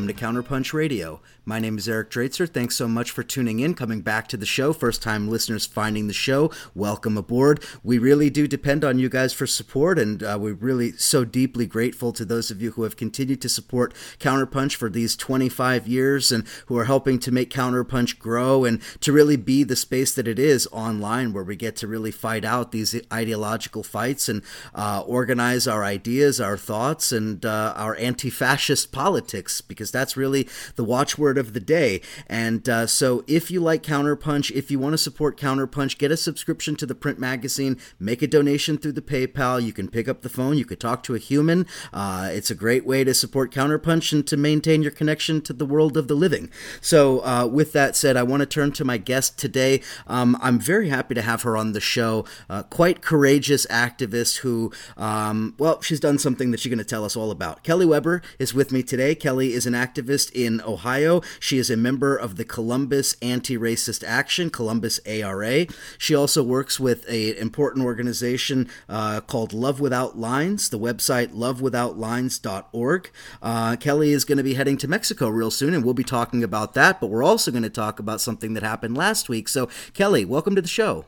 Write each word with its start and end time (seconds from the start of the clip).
welcome 0.00 0.16
to 0.16 0.24
Counterpunch 0.24 0.72
Radio. 0.72 1.20
My 1.44 1.58
name 1.58 1.76
is 1.76 1.88
Eric 1.88 2.10
Draitser. 2.10 2.48
Thanks 2.48 2.76
so 2.76 2.86
much 2.86 3.10
for 3.10 3.22
tuning 3.22 3.60
in, 3.60 3.74
coming 3.74 4.02
back 4.02 4.28
to 4.28 4.36
the 4.36 4.46
show. 4.46 4.72
First 4.72 5.02
time 5.02 5.28
listeners 5.28 5.66
finding 5.66 6.06
the 6.06 6.12
show, 6.12 6.52
welcome 6.74 7.18
aboard. 7.18 7.64
We 7.82 7.98
really 7.98 8.30
do 8.30 8.46
depend 8.46 8.84
on 8.84 8.98
you 8.98 9.08
guys 9.08 9.32
for 9.32 9.46
support, 9.46 9.98
and 9.98 10.22
uh, 10.22 10.38
we're 10.40 10.54
really 10.54 10.92
so 10.92 11.24
deeply 11.24 11.66
grateful 11.66 12.12
to 12.12 12.24
those 12.24 12.50
of 12.50 12.62
you 12.62 12.70
who 12.70 12.84
have 12.84 12.96
continued 12.96 13.42
to 13.42 13.48
support 13.48 13.92
Counterpunch 14.20 14.76
for 14.76 14.88
these 14.88 15.16
25 15.16 15.88
years 15.88 16.30
and 16.30 16.46
who 16.66 16.78
are 16.78 16.84
helping 16.84 17.18
to 17.18 17.32
make 17.32 17.50
Counterpunch 17.50 18.18
grow 18.18 18.64
and 18.64 18.80
to 19.00 19.12
really 19.12 19.36
be 19.36 19.64
the 19.64 19.76
space 19.76 20.14
that 20.14 20.28
it 20.28 20.38
is 20.38 20.68
online 20.70 21.32
where 21.32 21.44
we 21.44 21.56
get 21.56 21.74
to 21.76 21.88
really 21.88 22.12
fight 22.12 22.44
out 22.44 22.70
these 22.70 22.94
ideological 23.12 23.82
fights 23.82 24.28
and 24.28 24.42
uh, 24.74 25.02
organize 25.06 25.66
our 25.66 25.84
ideas, 25.84 26.40
our 26.40 26.56
thoughts, 26.56 27.12
and 27.12 27.44
uh, 27.44 27.74
our 27.76 27.96
anti 27.96 28.30
fascist 28.30 28.92
politics, 28.92 29.60
because 29.60 29.89
that's 29.90 30.16
really 30.16 30.48
the 30.76 30.84
watchword 30.84 31.38
of 31.38 31.52
the 31.52 31.60
day. 31.60 32.00
And 32.26 32.68
uh, 32.68 32.86
so, 32.86 33.24
if 33.26 33.50
you 33.50 33.60
like 33.60 33.82
Counterpunch, 33.82 34.50
if 34.50 34.70
you 34.70 34.78
want 34.78 34.94
to 34.94 34.98
support 34.98 35.38
Counterpunch, 35.38 35.98
get 35.98 36.10
a 36.10 36.16
subscription 36.16 36.76
to 36.76 36.86
the 36.86 36.94
print 36.94 37.18
magazine, 37.18 37.78
make 37.98 38.22
a 38.22 38.26
donation 38.26 38.78
through 38.78 38.92
the 38.92 39.02
PayPal. 39.02 39.62
You 39.62 39.72
can 39.72 39.88
pick 39.88 40.08
up 40.08 40.22
the 40.22 40.28
phone, 40.28 40.56
you 40.56 40.64
could 40.64 40.80
talk 40.80 41.02
to 41.04 41.14
a 41.14 41.18
human. 41.18 41.66
Uh, 41.92 42.28
it's 42.32 42.50
a 42.50 42.54
great 42.54 42.86
way 42.86 43.04
to 43.04 43.14
support 43.14 43.52
Counterpunch 43.52 44.12
and 44.12 44.26
to 44.26 44.36
maintain 44.36 44.82
your 44.82 44.90
connection 44.90 45.40
to 45.42 45.52
the 45.52 45.66
world 45.66 45.96
of 45.96 46.08
the 46.08 46.14
living. 46.14 46.50
So, 46.80 47.24
uh, 47.24 47.46
with 47.46 47.72
that 47.72 47.96
said, 47.96 48.16
I 48.16 48.22
want 48.22 48.40
to 48.40 48.46
turn 48.46 48.72
to 48.72 48.84
my 48.84 48.96
guest 48.98 49.38
today. 49.38 49.82
Um, 50.06 50.36
I'm 50.40 50.58
very 50.58 50.88
happy 50.88 51.14
to 51.14 51.22
have 51.22 51.42
her 51.42 51.56
on 51.56 51.72
the 51.72 51.80
show. 51.80 52.24
Uh, 52.48 52.62
quite 52.62 53.02
courageous 53.02 53.66
activist 53.66 54.38
who, 54.38 54.72
um, 54.96 55.54
well, 55.58 55.80
she's 55.80 56.00
done 56.00 56.18
something 56.18 56.50
that 56.50 56.60
she's 56.60 56.70
going 56.70 56.78
to 56.78 56.84
tell 56.84 57.04
us 57.04 57.16
all 57.16 57.30
about. 57.30 57.62
Kelly 57.62 57.86
Weber 57.86 58.22
is 58.38 58.54
with 58.54 58.72
me 58.72 58.82
today. 58.82 59.14
Kelly 59.14 59.52
is 59.52 59.66
an 59.66 59.74
activist 59.80 60.30
in 60.32 60.60
Ohio. 60.62 61.22
She 61.38 61.58
is 61.58 61.70
a 61.70 61.76
member 61.76 62.16
of 62.16 62.36
the 62.36 62.44
Columbus 62.44 63.16
Anti 63.22 63.56
Racist 63.56 64.04
Action, 64.06 64.50
Columbus 64.50 65.00
ARA. 65.06 65.66
She 65.98 66.14
also 66.14 66.42
works 66.42 66.78
with 66.78 67.08
an 67.08 67.34
important 67.36 67.84
organization 67.84 68.68
uh, 68.88 69.20
called 69.20 69.52
Love 69.52 69.80
Without 69.80 70.18
Lines, 70.18 70.68
the 70.68 70.78
website 70.78 71.28
lovewithoutlines.org. 71.32 73.10
Uh, 73.42 73.76
Kelly 73.76 74.10
is 74.10 74.24
going 74.24 74.38
to 74.38 74.44
be 74.44 74.54
heading 74.54 74.76
to 74.78 74.88
Mexico 74.88 75.28
real 75.28 75.50
soon, 75.50 75.74
and 75.74 75.84
we'll 75.84 75.94
be 75.94 76.04
talking 76.04 76.44
about 76.44 76.74
that, 76.74 77.00
but 77.00 77.08
we're 77.08 77.24
also 77.24 77.50
going 77.50 77.62
to 77.62 77.70
talk 77.70 77.98
about 77.98 78.20
something 78.20 78.54
that 78.54 78.62
happened 78.62 78.96
last 78.96 79.28
week. 79.28 79.48
So, 79.48 79.68
Kelly, 79.94 80.24
welcome 80.24 80.54
to 80.54 80.62
the 80.62 80.68
show. 80.68 81.06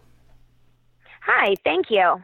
Hi, 1.26 1.54
thank 1.64 1.90
you. 1.90 2.22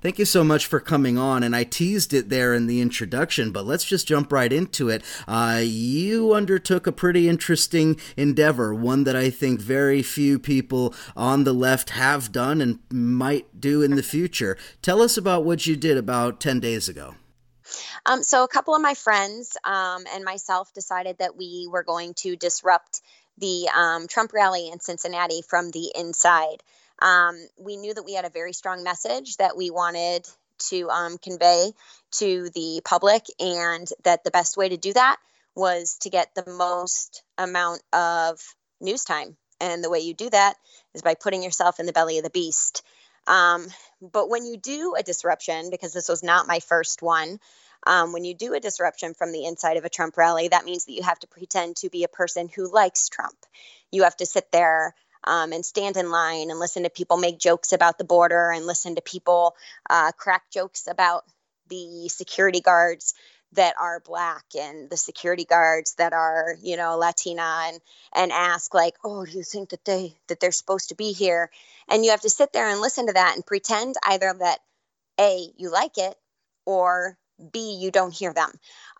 Thank 0.00 0.20
you 0.20 0.24
so 0.24 0.44
much 0.44 0.66
for 0.66 0.78
coming 0.78 1.18
on. 1.18 1.42
And 1.42 1.56
I 1.56 1.64
teased 1.64 2.14
it 2.14 2.28
there 2.28 2.54
in 2.54 2.68
the 2.68 2.80
introduction, 2.80 3.50
but 3.50 3.66
let's 3.66 3.84
just 3.84 4.06
jump 4.06 4.32
right 4.32 4.52
into 4.52 4.88
it. 4.88 5.02
Uh, 5.26 5.60
you 5.64 6.34
undertook 6.34 6.86
a 6.86 6.92
pretty 6.92 7.28
interesting 7.28 7.98
endeavor, 8.16 8.72
one 8.72 9.04
that 9.04 9.16
I 9.16 9.30
think 9.30 9.60
very 9.60 10.02
few 10.02 10.38
people 10.38 10.94
on 11.16 11.42
the 11.42 11.52
left 11.52 11.90
have 11.90 12.30
done 12.30 12.60
and 12.60 12.78
might 12.92 13.60
do 13.60 13.82
in 13.82 13.96
the 13.96 14.02
future. 14.04 14.56
Tell 14.82 15.02
us 15.02 15.16
about 15.16 15.44
what 15.44 15.66
you 15.66 15.74
did 15.74 15.96
about 15.96 16.40
10 16.40 16.60
days 16.60 16.88
ago. 16.88 17.16
Um, 18.06 18.22
so, 18.22 18.44
a 18.44 18.48
couple 18.48 18.74
of 18.74 18.80
my 18.80 18.94
friends 18.94 19.56
um, 19.64 20.04
and 20.14 20.24
myself 20.24 20.72
decided 20.72 21.18
that 21.18 21.36
we 21.36 21.68
were 21.70 21.82
going 21.82 22.14
to 22.14 22.34
disrupt 22.34 23.02
the 23.36 23.68
um, 23.76 24.06
Trump 24.08 24.32
rally 24.32 24.70
in 24.70 24.80
Cincinnati 24.80 25.42
from 25.42 25.70
the 25.70 25.92
inside. 25.94 26.62
Um, 27.00 27.36
we 27.58 27.76
knew 27.76 27.94
that 27.94 28.04
we 28.04 28.14
had 28.14 28.24
a 28.24 28.30
very 28.30 28.52
strong 28.52 28.82
message 28.82 29.36
that 29.36 29.56
we 29.56 29.70
wanted 29.70 30.26
to 30.70 30.90
um, 30.90 31.18
convey 31.18 31.72
to 32.12 32.50
the 32.54 32.80
public, 32.84 33.24
and 33.38 33.88
that 34.04 34.24
the 34.24 34.30
best 34.30 34.56
way 34.56 34.68
to 34.68 34.76
do 34.76 34.92
that 34.92 35.16
was 35.54 35.98
to 36.02 36.10
get 36.10 36.34
the 36.34 36.50
most 36.50 37.22
amount 37.36 37.82
of 37.92 38.40
news 38.80 39.04
time. 39.04 39.36
And 39.60 39.82
the 39.82 39.90
way 39.90 40.00
you 40.00 40.14
do 40.14 40.30
that 40.30 40.54
is 40.94 41.02
by 41.02 41.14
putting 41.14 41.42
yourself 41.42 41.80
in 41.80 41.86
the 41.86 41.92
belly 41.92 42.18
of 42.18 42.24
the 42.24 42.30
beast. 42.30 42.82
Um, 43.26 43.66
but 44.00 44.28
when 44.28 44.46
you 44.46 44.56
do 44.56 44.94
a 44.96 45.02
disruption, 45.02 45.70
because 45.70 45.92
this 45.92 46.08
was 46.08 46.22
not 46.22 46.46
my 46.46 46.60
first 46.60 47.02
one, 47.02 47.40
um, 47.86 48.12
when 48.12 48.24
you 48.24 48.34
do 48.34 48.54
a 48.54 48.60
disruption 48.60 49.14
from 49.14 49.32
the 49.32 49.44
inside 49.44 49.76
of 49.76 49.84
a 49.84 49.88
Trump 49.90 50.16
rally, 50.16 50.48
that 50.48 50.64
means 50.64 50.84
that 50.84 50.92
you 50.92 51.02
have 51.02 51.18
to 51.20 51.26
pretend 51.26 51.76
to 51.76 51.90
be 51.90 52.04
a 52.04 52.08
person 52.08 52.48
who 52.48 52.72
likes 52.72 53.08
Trump. 53.08 53.36
You 53.90 54.04
have 54.04 54.16
to 54.16 54.26
sit 54.26 54.50
there 54.52 54.94
um, 55.24 55.52
and 55.52 55.64
stand 55.64 55.96
in 55.96 56.10
line 56.10 56.50
and 56.50 56.58
listen 56.58 56.84
to 56.84 56.90
people 56.90 57.16
make 57.16 57.38
jokes 57.38 57.72
about 57.72 57.98
the 57.98 58.04
border 58.04 58.50
and 58.50 58.66
listen 58.66 58.94
to 58.94 59.02
people 59.02 59.54
uh, 59.90 60.12
crack 60.12 60.50
jokes 60.50 60.86
about 60.88 61.24
the 61.68 62.08
security 62.08 62.60
guards 62.60 63.14
that 63.52 63.74
are 63.80 64.00
black 64.00 64.44
and 64.58 64.90
the 64.90 64.96
security 64.96 65.44
guards 65.44 65.94
that 65.94 66.12
are 66.12 66.56
you 66.62 66.76
know 66.76 66.98
latina 66.98 67.62
and 67.66 67.80
and 68.14 68.30
ask 68.30 68.74
like 68.74 68.94
oh 69.04 69.24
do 69.24 69.32
you 69.32 69.42
think 69.42 69.70
that 69.70 69.84
they 69.84 70.14
that 70.28 70.40
they're 70.40 70.52
supposed 70.52 70.90
to 70.90 70.94
be 70.94 71.12
here? 71.12 71.50
And 71.88 72.04
you 72.04 72.10
have 72.10 72.20
to 72.22 72.30
sit 72.30 72.52
there 72.52 72.68
and 72.68 72.80
listen 72.80 73.06
to 73.06 73.12
that 73.14 73.34
and 73.34 73.46
pretend 73.46 73.94
either 74.04 74.34
that 74.38 74.58
a 75.18 75.48
you 75.56 75.70
like 75.70 75.96
it 75.98 76.14
or 76.66 77.16
b 77.52 77.78
you 77.80 77.90
don't 77.90 78.14
hear 78.14 78.32
them. 78.32 78.50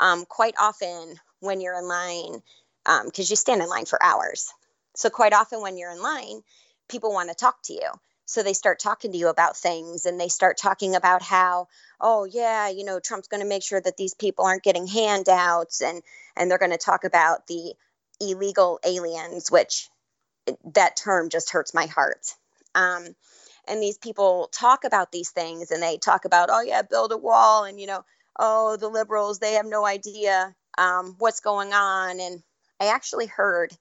Um, 0.01 0.25
quite 0.25 0.55
often 0.59 1.17
when 1.41 1.61
you're 1.61 1.79
in 1.79 1.87
line 1.89 2.43
because 2.85 3.31
um, 3.31 3.31
you 3.31 3.37
stand 3.37 3.63
in 3.63 3.69
line 3.69 3.85
for 3.85 4.03
hours 4.03 4.53
so, 4.99 5.11
quite 5.11 5.33
often 5.33 5.63
when 5.63 5.77
you're 5.77 5.93
in 5.93 6.03
line, 6.03 6.43
people 6.89 7.13
want 7.13 7.29
to 7.29 7.35
talk 7.37 7.63
to 7.63 7.73
you. 7.73 7.89
So 8.27 8.43
they 8.43 8.53
start 8.53 8.81
talking 8.81 9.13
to 9.13 9.17
you 9.17 9.29
about 9.29 9.57
things 9.57 10.07
and 10.07 10.19
they 10.19 10.27
start 10.27 10.59
talking 10.59 10.97
about 10.97 11.23
how, 11.23 11.69
oh, 12.01 12.25
yeah, 12.25 12.69
you 12.69 12.85
know, 12.85 12.99
Trump's 12.99 13.29
going 13.29 13.41
to 13.41 13.49
make 13.49 13.63
sure 13.63 13.81
that 13.81 13.97
these 13.97 14.15
people 14.15 14.45
aren't 14.45 14.65
getting 14.65 14.89
handouts. 14.89 15.83
And, 15.83 16.03
and 16.37 16.51
they're 16.51 16.59
going 16.59 16.73
to 16.73 16.79
talk 16.79 17.05
about 17.05 17.47
the 17.47 17.75
illegal 18.21 18.81
aliens, 18.85 19.53
which 19.53 19.89
that 20.75 20.97
term 20.97 21.29
just 21.29 21.51
hurts 21.51 21.73
my 21.73 21.87
heart. 21.87 22.35
Um, 22.75 23.07
and 23.69 23.81
these 23.81 23.99
people 23.99 24.49
talk 24.53 24.83
about 24.83 25.13
these 25.13 25.31
things 25.31 25.71
and 25.71 25.81
they 25.81 25.97
talk 25.97 26.25
about, 26.25 26.49
oh, 26.51 26.61
yeah, 26.61 26.83
build 26.83 27.13
a 27.13 27.17
wall. 27.17 27.63
And, 27.63 27.81
you 27.81 27.87
know, 27.87 28.05
oh, 28.37 28.77
the 28.77 28.89
liberals, 28.89 29.39
they 29.39 29.53
have 29.53 29.67
no 29.67 29.87
idea 29.87 30.57
um, 30.77 31.15
what's 31.19 31.39
going 31.39 31.73
on. 31.73 32.19
And 32.19 32.43
I 32.81 32.89
actually 32.89 33.27
heard 33.27 33.73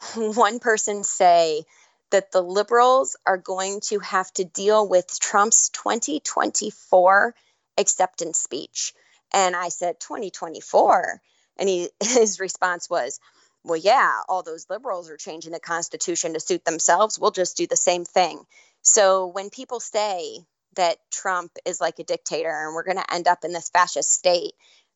one 0.16 0.58
person 0.58 1.04
say 1.04 1.64
that 2.10 2.32
the 2.32 2.42
liberals 2.42 3.16
are 3.26 3.36
going 3.36 3.80
to 3.80 3.98
have 3.98 4.32
to 4.34 4.44
deal 4.44 4.88
with 4.88 5.18
Trump's 5.20 5.68
2024 5.70 7.34
acceptance 7.76 8.38
speech. 8.38 8.94
And 9.32 9.54
I 9.54 9.68
said, 9.68 10.00
2024? 10.00 11.20
And 11.58 11.68
he, 11.68 11.90
his 12.02 12.40
response 12.40 12.88
was, 12.88 13.20
well, 13.64 13.76
yeah, 13.76 14.20
all 14.28 14.42
those 14.42 14.66
liberals 14.70 15.10
are 15.10 15.16
changing 15.16 15.52
the 15.52 15.60
Constitution 15.60 16.32
to 16.32 16.40
suit 16.40 16.64
themselves. 16.64 17.18
We'll 17.18 17.32
just 17.32 17.56
do 17.56 17.66
the 17.66 17.76
same 17.76 18.04
thing. 18.04 18.40
So 18.82 19.26
when 19.26 19.50
people 19.50 19.80
say 19.80 20.38
that 20.76 20.98
Trump 21.10 21.52
is 21.66 21.80
like 21.80 21.98
a 21.98 22.04
dictator 22.04 22.48
and 22.48 22.74
we're 22.74 22.84
going 22.84 22.96
to 22.96 23.14
end 23.14 23.26
up 23.26 23.40
in 23.44 23.52
this 23.52 23.68
fascist 23.68 24.10
state, 24.10 24.52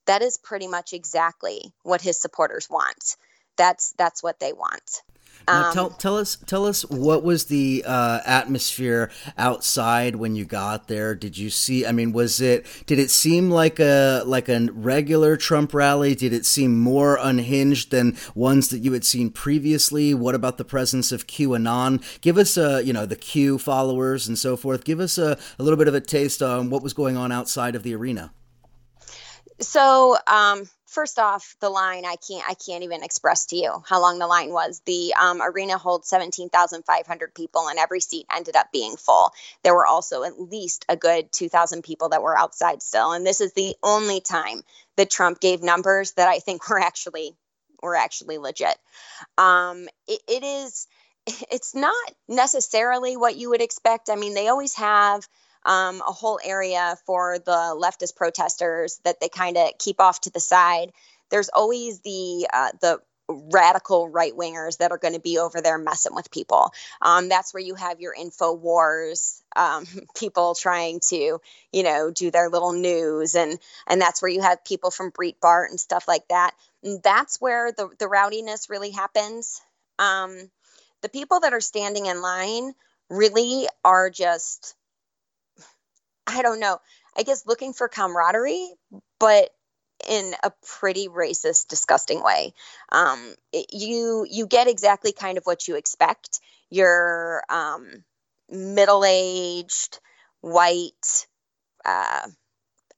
that 0.07 0.23
is 0.23 0.39
pretty 0.39 0.69
much 0.69 0.93
exactly 0.93 1.75
what 1.83 2.01
his 2.01 2.21
supporters 2.21 2.71
want 2.71 3.17
that's 3.57 3.93
that's 3.97 4.23
what 4.23 4.41
they 4.41 4.53
want. 4.53 5.03
Now, 5.49 5.69
um, 5.69 5.75
tell 5.75 5.91
tell 5.91 6.17
us 6.17 6.37
tell 6.47 6.67
us 6.67 6.85
what 6.85 7.25
was 7.25 7.47
the 7.47 7.85
uh, 7.87 8.21
atmosphere 8.25 9.11
outside 9.37 10.17
when 10.17 10.37
you 10.37 10.45
got 10.45 10.89
there? 10.89 11.15
Did 11.15 11.37
you 11.37 11.51
see? 11.51 11.85
I 11.85 11.93
mean, 11.93 12.13
was 12.13 12.41
it? 12.41 12.67
Did 12.87 12.99
it 12.99 13.11
seem 13.11 13.51
like 13.51 13.81
a 13.81 14.23
like 14.25 14.49
a 14.49 14.69
regular 14.73 15.37
Trump 15.37 15.75
rally? 15.75 16.15
Did 16.15 16.33
it 16.33 16.47
seem 16.47 16.79
more 16.79 17.19
unhinged 17.21 17.91
than 17.91 18.17
ones 18.35 18.69
that 18.69 18.79
you 18.79 18.93
had 18.93 19.05
seen 19.05 19.31
previously? 19.31 20.15
What 20.15 20.35
about 20.35 20.59
the 20.59 20.65
presence 20.65 21.11
of 21.13 21.27
QAnon? 21.27 22.03
Give 22.21 22.39
us 22.39 22.57
a 22.57 22.83
you 22.85 22.93
know 22.93 23.07
the 23.07 23.17
Q 23.17 23.59
followers 23.59 24.29
and 24.29 24.39
so 24.39 24.57
forth. 24.57 24.85
Give 24.85 25.01
us 25.01 25.19
a, 25.19 25.39
a 25.59 25.63
little 25.63 25.79
bit 25.79 25.89
of 25.89 25.95
a 25.95 26.01
taste 26.01 26.43
on 26.43 26.71
what 26.71 26.83
was 26.83 26.93
going 26.93 27.17
on 27.17 27.33
outside 27.33 27.75
of 27.75 27.83
the 27.83 27.95
arena. 27.95 28.33
So. 29.61 30.17
Um, 30.27 30.69
first 30.93 31.19
off 31.19 31.57
the 31.61 31.71
line 31.71 32.05
i 32.05 32.17
can't 32.17 32.45
i 32.49 32.55
can't 32.55 32.85
even 32.85 33.03
express 33.03 33.47
to 33.47 33.57
you 33.57 33.83
how 33.89 34.01
long 34.01 34.19
the 34.19 34.27
line 34.27 34.53
was. 34.53 34.81
The 34.87 35.15
um, 35.21 35.41
arena 35.43 35.79
holds 35.79 36.09
17500 36.09 37.35
people 37.35 37.69
and 37.69 37.79
every 37.79 38.01
seat 38.01 38.27
ended 38.35 38.57
up 38.57 38.73
being 38.73 38.97
full. 38.97 39.33
There 39.63 39.75
were 39.75 39.87
also 39.87 40.23
at 40.25 40.41
least 40.41 40.85
a 40.89 40.97
good 40.97 41.33
2000 41.33 41.83
people 41.83 42.11
that 42.11 42.23
were 42.23 42.39
outside 42.39 42.83
still. 42.83 43.13
And 43.13 43.27
this 43.27 43.41
is 43.41 43.53
the 43.53 43.75
only 43.83 44.21
time 44.21 44.63
that 44.97 45.11
trump 45.11 45.41
gave 45.41 45.63
numbers 45.63 46.13
that 46.13 46.29
i 46.29 46.39
think 46.39 46.69
were 46.69 46.81
actually 46.81 47.35
were 47.83 47.97
actually 47.97 48.39
legit. 48.39 48.77
Um, 49.37 49.89
it, 50.07 50.21
it 50.29 50.43
is 50.45 50.87
it's 51.51 51.75
not 51.75 52.13
necessarily 52.29 53.17
what 53.17 53.37
you 53.37 53.51
would 53.51 53.63
expect. 53.63 54.11
I 54.11 54.17
mean 54.17 54.35
they 54.35 54.49
always 54.49 54.75
have 54.75 55.27
um, 55.65 56.03
a 56.07 56.13
whole 56.13 56.41
area 56.45 56.97
for 57.07 57.39
the 57.39 57.51
leftist 57.51 58.17
protesters 58.17 59.01
that 59.05 59.21
they 59.21 59.29
kind 59.29 59.57
of 59.57 59.71
keep 59.79 60.01
off 60.01 60.21
to 60.23 60.31
the 60.31 60.41
side. 60.41 60.93
There's 61.31 61.49
always 61.49 62.01
the 62.01 62.49
uh, 62.53 62.71
the 62.81 63.01
radical 63.29 64.09
right 64.09 64.35
wingers 64.35 64.79
that 64.79 64.91
are 64.91 64.99
going 64.99 65.15
to 65.15 65.21
be 65.21 65.39
over 65.39 65.61
there 65.61 65.79
messing 65.79 66.15
with 66.15 66.31
people. 66.31 66.73
Um, 67.01 67.29
that's 67.29 67.55
where 67.55 67.63
you 67.63 67.75
have 67.75 68.01
your 68.01 68.15
info 68.15 68.53
wars 68.53 69.43
um, 69.57 69.87
people 70.17 70.55
trying 70.55 71.01
to, 71.09 71.39
you 71.73 71.83
know, 71.83 72.11
do 72.11 72.31
their 72.31 72.49
little 72.49 72.73
news, 72.73 73.35
and 73.35 73.59
and 73.87 74.01
that's 74.01 74.23
where 74.23 74.31
you 74.31 74.43
have 74.43 74.65
people 74.65 74.91
from 74.91 75.13
Breitbart 75.13 75.69
and 75.71 75.81
stuff 75.81 76.07
like 76.09 76.27
that. 76.29 76.53
And 76.83 77.03
that's 77.03 77.41
where 77.41 77.73
the, 77.73 77.89
the 77.99 78.09
rowdiness 78.09 78.69
really 78.69 78.91
happens. 78.91 79.61
Um, 79.99 80.51
the 81.03 81.09
people 81.09 81.41
that 81.41 81.53
are 81.53 81.61
standing 81.61 82.07
in 82.07 82.23
line 82.23 82.73
really 83.09 83.69
are 83.85 84.11
just, 84.11 84.75
I 86.27 86.43
don't 86.43 86.61
know, 86.61 86.79
I 87.17 87.23
guess 87.23 87.47
looking 87.47 87.73
for 87.73 87.89
camaraderie, 87.89 88.69
but 89.19 89.51
in 90.09 90.35
a 90.43 90.53
pretty 90.81 91.09
racist, 91.09 91.69
disgusting 91.69 92.23
way. 92.23 92.55
Um, 92.91 93.35
it, 93.53 93.67
you 93.73 94.27
you 94.29 94.47
get 94.47 94.69
exactly 94.69 95.13
kind 95.13 95.39
of 95.39 95.45
what 95.45 95.69
you 95.69 95.77
expect. 95.77 96.41
You're 96.71 97.43
um, 97.49 98.05
middle 98.49 99.05
aged, 99.07 100.01
white. 100.41 101.27
Uh, 101.85 102.29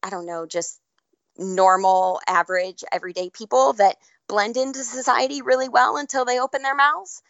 I 0.03 0.11
don't 0.11 0.27
know, 0.27 0.47
just 0.47 0.81
normal, 1.37 2.21
average, 2.27 2.85
everyday 2.93 3.31
people 3.31 3.73
that 3.75 3.97
blend 4.29 4.57
into 4.57 4.85
society 4.85 5.43
really 5.43 5.69
well 5.69 5.97
until 5.97 6.25
they 6.25 6.41
open 6.41 6.63
their 6.63 6.75
mouths. 6.75 7.23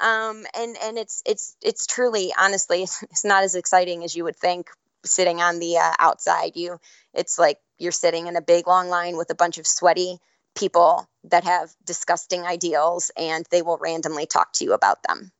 Um, 0.00 0.46
and 0.56 0.76
and 0.82 0.98
it's 0.98 1.22
it's 1.26 1.56
it's 1.62 1.86
truly, 1.86 2.32
honestly, 2.38 2.82
it's 3.02 3.24
not 3.24 3.42
as 3.44 3.54
exciting 3.54 4.04
as 4.04 4.14
you 4.14 4.24
would 4.24 4.36
think 4.36 4.68
sitting 5.04 5.40
on 5.40 5.58
the 5.58 5.78
uh, 5.78 5.92
outside. 5.98 6.52
You, 6.54 6.78
it's 7.14 7.38
like 7.38 7.58
you're 7.78 7.92
sitting 7.92 8.26
in 8.26 8.36
a 8.36 8.42
big 8.42 8.66
long 8.66 8.88
line 8.88 9.16
with 9.16 9.30
a 9.30 9.34
bunch 9.34 9.58
of 9.58 9.66
sweaty 9.66 10.18
people 10.56 11.08
that 11.24 11.44
have 11.44 11.70
disgusting 11.84 12.42
ideals, 12.42 13.10
and 13.16 13.46
they 13.50 13.62
will 13.62 13.78
randomly 13.78 14.26
talk 14.26 14.52
to 14.54 14.64
you 14.64 14.72
about 14.72 14.98
them. 15.06 15.32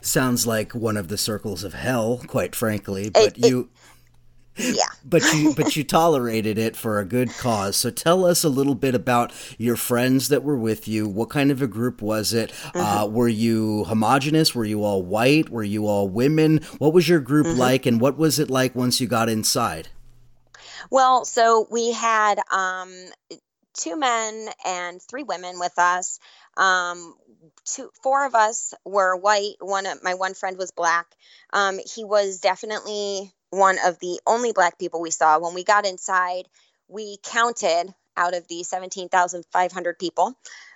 Sounds 0.00 0.46
like 0.46 0.74
one 0.74 0.96
of 0.96 1.08
the 1.08 1.18
circles 1.18 1.64
of 1.64 1.74
hell, 1.74 2.22
quite 2.26 2.56
frankly. 2.56 3.10
But 3.10 3.38
it, 3.38 3.46
you, 3.46 3.70
yeah. 4.56 4.84
But 5.04 5.22
you 5.32 5.54
but 5.54 5.76
you 5.76 5.82
tolerated 5.82 6.58
it 6.58 6.76
for 6.76 7.00
a 7.00 7.04
good 7.04 7.30
cause. 7.30 7.76
So 7.76 7.90
tell 7.90 8.24
us 8.24 8.44
a 8.44 8.48
little 8.48 8.74
bit 8.74 8.94
about 8.94 9.32
your 9.58 9.74
friends 9.74 10.28
that 10.28 10.44
were 10.44 10.56
with 10.56 10.86
you. 10.86 11.08
What 11.08 11.30
kind 11.30 11.50
of 11.50 11.62
a 11.62 11.66
group 11.66 12.00
was 12.02 12.32
it? 12.32 12.52
Uh, 12.52 12.70
mm-hmm. 12.70 12.78
uh, 12.78 13.06
were 13.06 13.28
you 13.28 13.84
homogenous? 13.84 14.54
Were 14.54 14.64
you 14.64 14.84
all 14.84 15.02
white? 15.02 15.48
Were 15.48 15.64
you 15.64 15.86
all 15.86 16.08
women? 16.08 16.60
What 16.78 16.92
was 16.92 17.08
your 17.08 17.18
group 17.18 17.46
mm-hmm. 17.46 17.58
like 17.58 17.86
and 17.86 18.00
what 18.00 18.18
was 18.18 18.38
it 18.38 18.50
like 18.50 18.74
once 18.74 19.00
you 19.00 19.08
got 19.08 19.28
inside? 19.28 19.88
Well 20.90 21.24
so 21.24 21.66
we 21.70 21.92
had 21.92 22.38
um, 22.52 22.92
two 23.74 23.96
men 23.96 24.48
and 24.64 25.00
three 25.02 25.22
women 25.22 25.58
with 25.58 25.76
us. 25.78 26.20
Um, 26.56 27.14
two, 27.64 27.90
four 28.02 28.26
of 28.26 28.34
us 28.34 28.74
were 28.84 29.16
white. 29.16 29.54
One, 29.60 29.86
of 29.86 30.02
my 30.02 30.14
one 30.14 30.34
friend 30.34 30.56
was 30.58 30.70
black. 30.70 31.06
Um, 31.52 31.80
he 31.92 32.04
was 32.04 32.40
definitely 32.40 33.32
one 33.50 33.78
of 33.84 33.98
the 33.98 34.20
only 34.26 34.52
black 34.52 34.78
people 34.78 35.00
we 35.00 35.10
saw. 35.10 35.38
When 35.38 35.54
we 35.54 35.64
got 35.64 35.86
inside, 35.86 36.48
we 36.88 37.18
counted 37.22 37.94
out 38.16 38.34
of 38.34 38.46
the 38.48 38.62
17,500 38.62 39.98
people, 39.98 40.34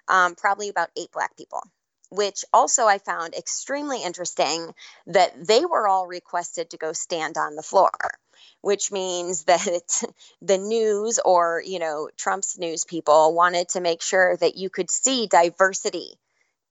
um, 0.08 0.34
probably 0.34 0.68
about 0.68 0.90
eight 0.96 1.10
black 1.12 1.36
people, 1.36 1.62
which 2.10 2.44
also 2.52 2.86
I 2.86 2.98
found 2.98 3.34
extremely 3.34 4.02
interesting 4.02 4.74
that 5.06 5.46
they 5.46 5.64
were 5.64 5.88
all 5.88 6.06
requested 6.06 6.70
to 6.70 6.76
go 6.76 6.92
stand 6.92 7.36
on 7.36 7.56
the 7.56 7.62
floor, 7.62 7.90
which 8.60 8.90
means 8.92 9.44
that 9.46 10.02
the 10.42 10.58
news 10.58 11.18
or, 11.24 11.62
you 11.64 11.78
know, 11.78 12.08
Trump's 12.16 12.58
news 12.58 12.84
people 12.84 13.34
wanted 13.34 13.68
to 13.70 13.80
make 13.80 14.02
sure 14.02 14.36
that 14.36 14.56
you 14.56 14.70
could 14.70 14.90
see 14.90 15.26
diversity 15.26 16.18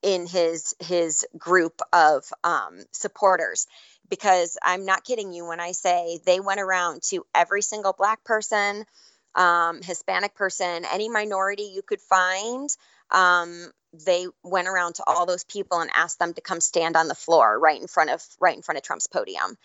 in 0.03 0.27
his 0.27 0.75
his 0.79 1.25
group 1.37 1.81
of 1.91 2.25
um, 2.43 2.83
supporters 2.91 3.65
because 4.09 4.57
I'm 4.61 4.85
not 4.85 5.05
kidding 5.05 5.33
you 5.33 5.47
when 5.47 5.59
I 5.59 5.71
say 5.71 6.19
they 6.25 6.39
went 6.39 6.59
around 6.59 7.01
to 7.09 7.25
every 7.33 7.61
single 7.61 7.93
black 7.93 8.23
person, 8.23 8.85
um, 9.33 9.81
Hispanic 9.81 10.35
person, 10.35 10.83
any 10.91 11.09
minority 11.09 11.71
you 11.73 11.81
could 11.81 12.01
find. 12.01 12.69
Um, 13.09 13.71
they 14.05 14.27
went 14.43 14.67
around 14.67 14.95
to 14.95 15.03
all 15.07 15.25
those 15.25 15.45
people 15.45 15.79
and 15.79 15.89
asked 15.95 16.19
them 16.19 16.33
to 16.33 16.41
come 16.41 16.59
stand 16.59 16.95
on 16.97 17.07
the 17.07 17.15
floor 17.15 17.57
right 17.57 17.79
in 17.79 17.87
front 17.87 18.09
of 18.09 18.23
right 18.39 18.55
in 18.55 18.61
front 18.61 18.77
of 18.77 18.83
Trump's 18.83 19.07
podium. 19.07 19.57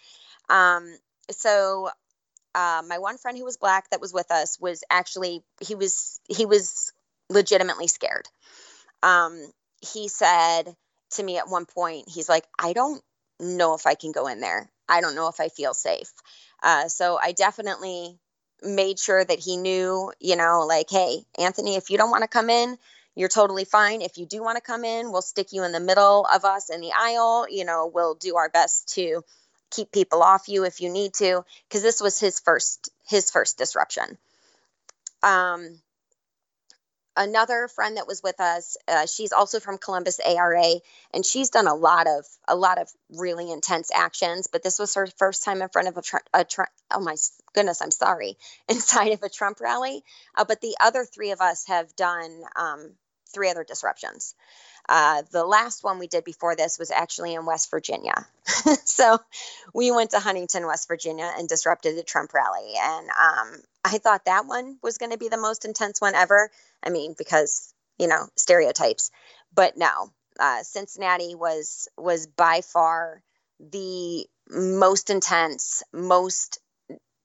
Um, 0.48 0.96
so 1.30 1.90
uh, 2.54 2.82
my 2.86 2.98
one 2.98 3.18
friend 3.18 3.36
who 3.36 3.44
was 3.44 3.56
black 3.56 3.90
that 3.90 4.00
was 4.00 4.12
with 4.12 4.30
us 4.30 4.58
was 4.60 4.84
actually 4.88 5.42
he 5.60 5.74
was 5.74 6.20
he 6.28 6.46
was 6.46 6.92
legitimately 7.28 7.88
scared. 7.88 8.28
Um, 9.02 9.52
he 9.80 10.08
said 10.08 10.74
to 11.10 11.22
me 11.22 11.38
at 11.38 11.48
one 11.48 11.66
point, 11.66 12.08
he's 12.08 12.28
like, 12.28 12.44
I 12.58 12.72
don't 12.72 13.02
know 13.40 13.74
if 13.74 13.86
I 13.86 13.94
can 13.94 14.12
go 14.12 14.26
in 14.26 14.40
there. 14.40 14.70
I 14.88 15.00
don't 15.00 15.14
know 15.14 15.28
if 15.28 15.40
I 15.40 15.48
feel 15.48 15.74
safe. 15.74 16.10
Uh, 16.62 16.88
so 16.88 17.18
I 17.22 17.32
definitely 17.32 18.18
made 18.62 18.98
sure 18.98 19.24
that 19.24 19.38
he 19.38 19.56
knew, 19.56 20.12
you 20.20 20.36
know, 20.36 20.64
like, 20.66 20.90
hey, 20.90 21.24
Anthony, 21.38 21.76
if 21.76 21.90
you 21.90 21.98
don't 21.98 22.10
want 22.10 22.22
to 22.22 22.28
come 22.28 22.50
in, 22.50 22.76
you're 23.14 23.28
totally 23.28 23.64
fine. 23.64 24.02
If 24.02 24.16
you 24.18 24.26
do 24.26 24.42
want 24.42 24.56
to 24.56 24.62
come 24.62 24.84
in, 24.84 25.10
we'll 25.10 25.22
stick 25.22 25.52
you 25.52 25.64
in 25.64 25.72
the 25.72 25.80
middle 25.80 26.26
of 26.32 26.44
us 26.44 26.70
in 26.70 26.80
the 26.80 26.92
aisle. 26.96 27.46
You 27.48 27.64
know, 27.64 27.90
we'll 27.92 28.14
do 28.14 28.36
our 28.36 28.48
best 28.48 28.94
to 28.94 29.22
keep 29.70 29.92
people 29.92 30.22
off 30.22 30.48
you 30.48 30.64
if 30.64 30.80
you 30.80 30.90
need 30.90 31.14
to, 31.14 31.44
because 31.68 31.82
this 31.82 32.00
was 32.00 32.18
his 32.18 32.40
first 32.40 32.90
his 33.08 33.30
first 33.30 33.58
disruption. 33.58 34.18
Um, 35.22 35.80
another 37.18 37.68
friend 37.68 37.96
that 37.96 38.06
was 38.06 38.22
with 38.22 38.40
us 38.40 38.76
uh, 38.86 39.04
she's 39.04 39.32
also 39.32 39.60
from 39.60 39.76
columbus 39.76 40.20
ara 40.24 40.74
and 41.12 41.26
she's 41.26 41.50
done 41.50 41.66
a 41.66 41.74
lot 41.74 42.06
of 42.06 42.24
a 42.46 42.56
lot 42.56 42.80
of 42.80 42.88
really 43.10 43.50
intense 43.50 43.90
actions 43.94 44.48
but 44.50 44.62
this 44.62 44.78
was 44.78 44.94
her 44.94 45.06
first 45.18 45.44
time 45.44 45.60
in 45.60 45.68
front 45.68 45.88
of 45.88 45.96
a, 45.98 46.38
a 46.38 46.46
oh 46.92 47.00
my 47.00 47.16
goodness 47.54 47.82
i'm 47.82 47.90
sorry 47.90 48.38
inside 48.68 49.12
of 49.12 49.22
a 49.22 49.28
trump 49.28 49.60
rally 49.60 50.02
uh, 50.36 50.44
but 50.44 50.60
the 50.60 50.76
other 50.80 51.04
three 51.04 51.32
of 51.32 51.40
us 51.40 51.66
have 51.66 51.94
done 51.96 52.42
um, 52.56 52.92
three 53.34 53.50
other 53.50 53.64
disruptions 53.64 54.34
uh, 54.88 55.22
the 55.32 55.44
last 55.44 55.84
one 55.84 55.98
we 55.98 56.06
did 56.06 56.24
before 56.24 56.56
this 56.56 56.78
was 56.78 56.90
actually 56.90 57.34
in 57.34 57.44
West 57.44 57.70
Virginia. 57.70 58.26
so 58.84 59.18
we 59.74 59.90
went 59.90 60.12
to 60.12 60.18
Huntington, 60.18 60.66
West 60.66 60.88
Virginia, 60.88 61.30
and 61.36 61.46
disrupted 61.46 61.98
a 61.98 62.02
Trump 62.02 62.32
rally. 62.32 62.72
And 62.80 63.08
um, 63.10 63.60
I 63.84 63.98
thought 63.98 64.24
that 64.24 64.46
one 64.46 64.78
was 64.82 64.96
going 64.96 65.12
to 65.12 65.18
be 65.18 65.28
the 65.28 65.36
most 65.36 65.66
intense 65.66 66.00
one 66.00 66.14
ever. 66.14 66.50
I 66.82 66.90
mean, 66.90 67.14
because 67.16 67.72
you 67.98 68.08
know 68.08 68.28
stereotypes, 68.36 69.10
but 69.54 69.76
no. 69.76 70.12
Uh, 70.38 70.62
Cincinnati 70.62 71.34
was 71.34 71.88
was 71.96 72.26
by 72.28 72.60
far 72.60 73.22
the 73.58 74.26
most 74.48 75.10
intense, 75.10 75.82
most 75.92 76.60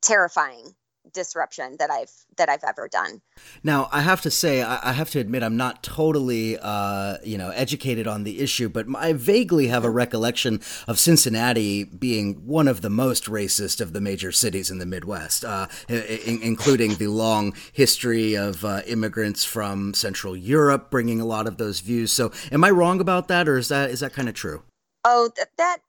terrifying 0.01 0.75
disruption 1.11 1.75
that 1.79 1.89
I've 1.91 2.11
that 2.37 2.49
I've 2.49 2.63
ever 2.63 2.87
done. 2.87 3.21
Now, 3.63 3.89
I 3.91 4.01
have 4.01 4.21
to 4.21 4.31
say, 4.31 4.61
I, 4.61 4.89
I 4.89 4.93
have 4.93 5.09
to 5.11 5.19
admit, 5.19 5.43
I'm 5.43 5.57
not 5.57 5.83
totally, 5.83 6.57
uh, 6.59 7.17
you 7.23 7.37
know, 7.37 7.49
educated 7.49 8.07
on 8.07 8.23
the 8.23 8.39
issue, 8.39 8.69
but 8.69 8.85
I 8.95 9.13
vaguely 9.13 9.67
have 9.67 9.85
a 9.85 9.89
recollection 9.89 10.61
of 10.87 10.99
Cincinnati 10.99 11.83
being 11.83 12.45
one 12.45 12.67
of 12.67 12.81
the 12.81 12.89
most 12.89 13.25
racist 13.25 13.81
of 13.81 13.93
the 13.93 14.01
major 14.01 14.31
cities 14.31 14.71
in 14.71 14.79
the 14.79 14.85
Midwest, 14.85 15.43
uh, 15.45 15.67
I- 15.89 16.39
including 16.41 16.95
the 16.95 17.07
long 17.07 17.53
history 17.71 18.35
of 18.35 18.63
uh, 18.65 18.81
immigrants 18.87 19.43
from 19.43 19.93
Central 19.93 20.35
Europe 20.35 20.89
bringing 20.89 21.19
a 21.21 21.25
lot 21.25 21.47
of 21.47 21.57
those 21.57 21.79
views. 21.79 22.11
So, 22.11 22.31
am 22.51 22.63
I 22.63 22.69
wrong 22.71 22.99
about 22.99 23.27
that, 23.27 23.47
or 23.47 23.57
is 23.57 23.67
that 23.67 23.89
is 23.89 23.99
that 23.99 24.13
kind 24.13 24.29
of 24.29 24.35
true? 24.35 24.63
Oh, 25.05 25.29
th- 25.35 25.47
that 25.57 25.79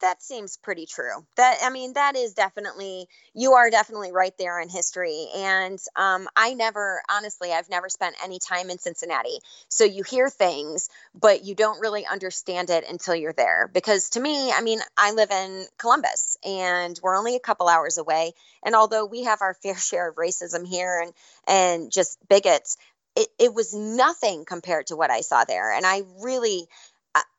that 0.00 0.22
seems 0.22 0.56
pretty 0.56 0.86
true. 0.86 1.24
That 1.36 1.58
I 1.62 1.70
mean, 1.70 1.94
that 1.94 2.16
is 2.16 2.34
definitely 2.34 3.06
you 3.34 3.52
are 3.54 3.70
definitely 3.70 4.12
right 4.12 4.36
there 4.38 4.60
in 4.60 4.68
history. 4.68 5.26
And 5.36 5.78
um, 5.96 6.28
I 6.36 6.54
never, 6.54 7.02
honestly, 7.10 7.52
I've 7.52 7.70
never 7.70 7.88
spent 7.88 8.16
any 8.22 8.38
time 8.38 8.70
in 8.70 8.78
Cincinnati. 8.78 9.38
So 9.68 9.84
you 9.84 10.02
hear 10.02 10.28
things, 10.28 10.88
but 11.14 11.44
you 11.44 11.54
don't 11.54 11.80
really 11.80 12.06
understand 12.06 12.70
it 12.70 12.84
until 12.88 13.14
you're 13.14 13.32
there. 13.32 13.70
Because 13.72 14.10
to 14.10 14.20
me, 14.20 14.52
I 14.52 14.60
mean, 14.62 14.80
I 14.96 15.12
live 15.12 15.30
in 15.30 15.66
Columbus, 15.78 16.36
and 16.44 16.98
we're 17.02 17.16
only 17.16 17.36
a 17.36 17.40
couple 17.40 17.68
hours 17.68 17.98
away. 17.98 18.32
And 18.64 18.74
although 18.74 19.06
we 19.06 19.24
have 19.24 19.42
our 19.42 19.54
fair 19.62 19.76
share 19.76 20.08
of 20.08 20.16
racism 20.16 20.66
here 20.66 21.00
and 21.02 21.12
and 21.46 21.92
just 21.92 22.18
bigots, 22.28 22.76
it, 23.16 23.28
it 23.38 23.54
was 23.54 23.74
nothing 23.74 24.44
compared 24.44 24.86
to 24.88 24.96
what 24.96 25.10
I 25.10 25.20
saw 25.20 25.44
there. 25.44 25.72
And 25.72 25.84
I 25.84 26.02
really 26.22 26.68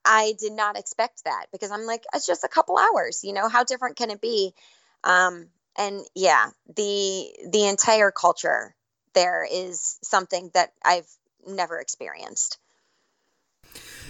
I, 0.06 0.34
did 0.40 0.54
not 0.54 0.78
expect 0.78 1.24
that 1.26 1.46
because 1.52 1.72
I'm 1.72 1.86
like, 1.86 2.04
it's 2.14 2.26
just 2.26 2.44
a 2.44 2.50
couple 2.50 2.78
hours. 2.78 3.24
You 3.24 3.34
know, 3.34 3.48
how 3.48 3.64
different 3.64 3.98
can 3.98 4.12
it 4.12 4.22
be? 4.22 4.54
Um, 5.04 5.48
and 5.78 6.02
yeah, 6.16 6.48
the 6.76 7.34
the 7.50 7.68
entire 7.68 8.12
culture 8.12 8.76
there 9.14 9.48
is 9.50 9.98
something 10.04 10.52
that 10.54 10.72
I've 10.84 11.08
never 11.48 11.80
experienced. 11.80 12.58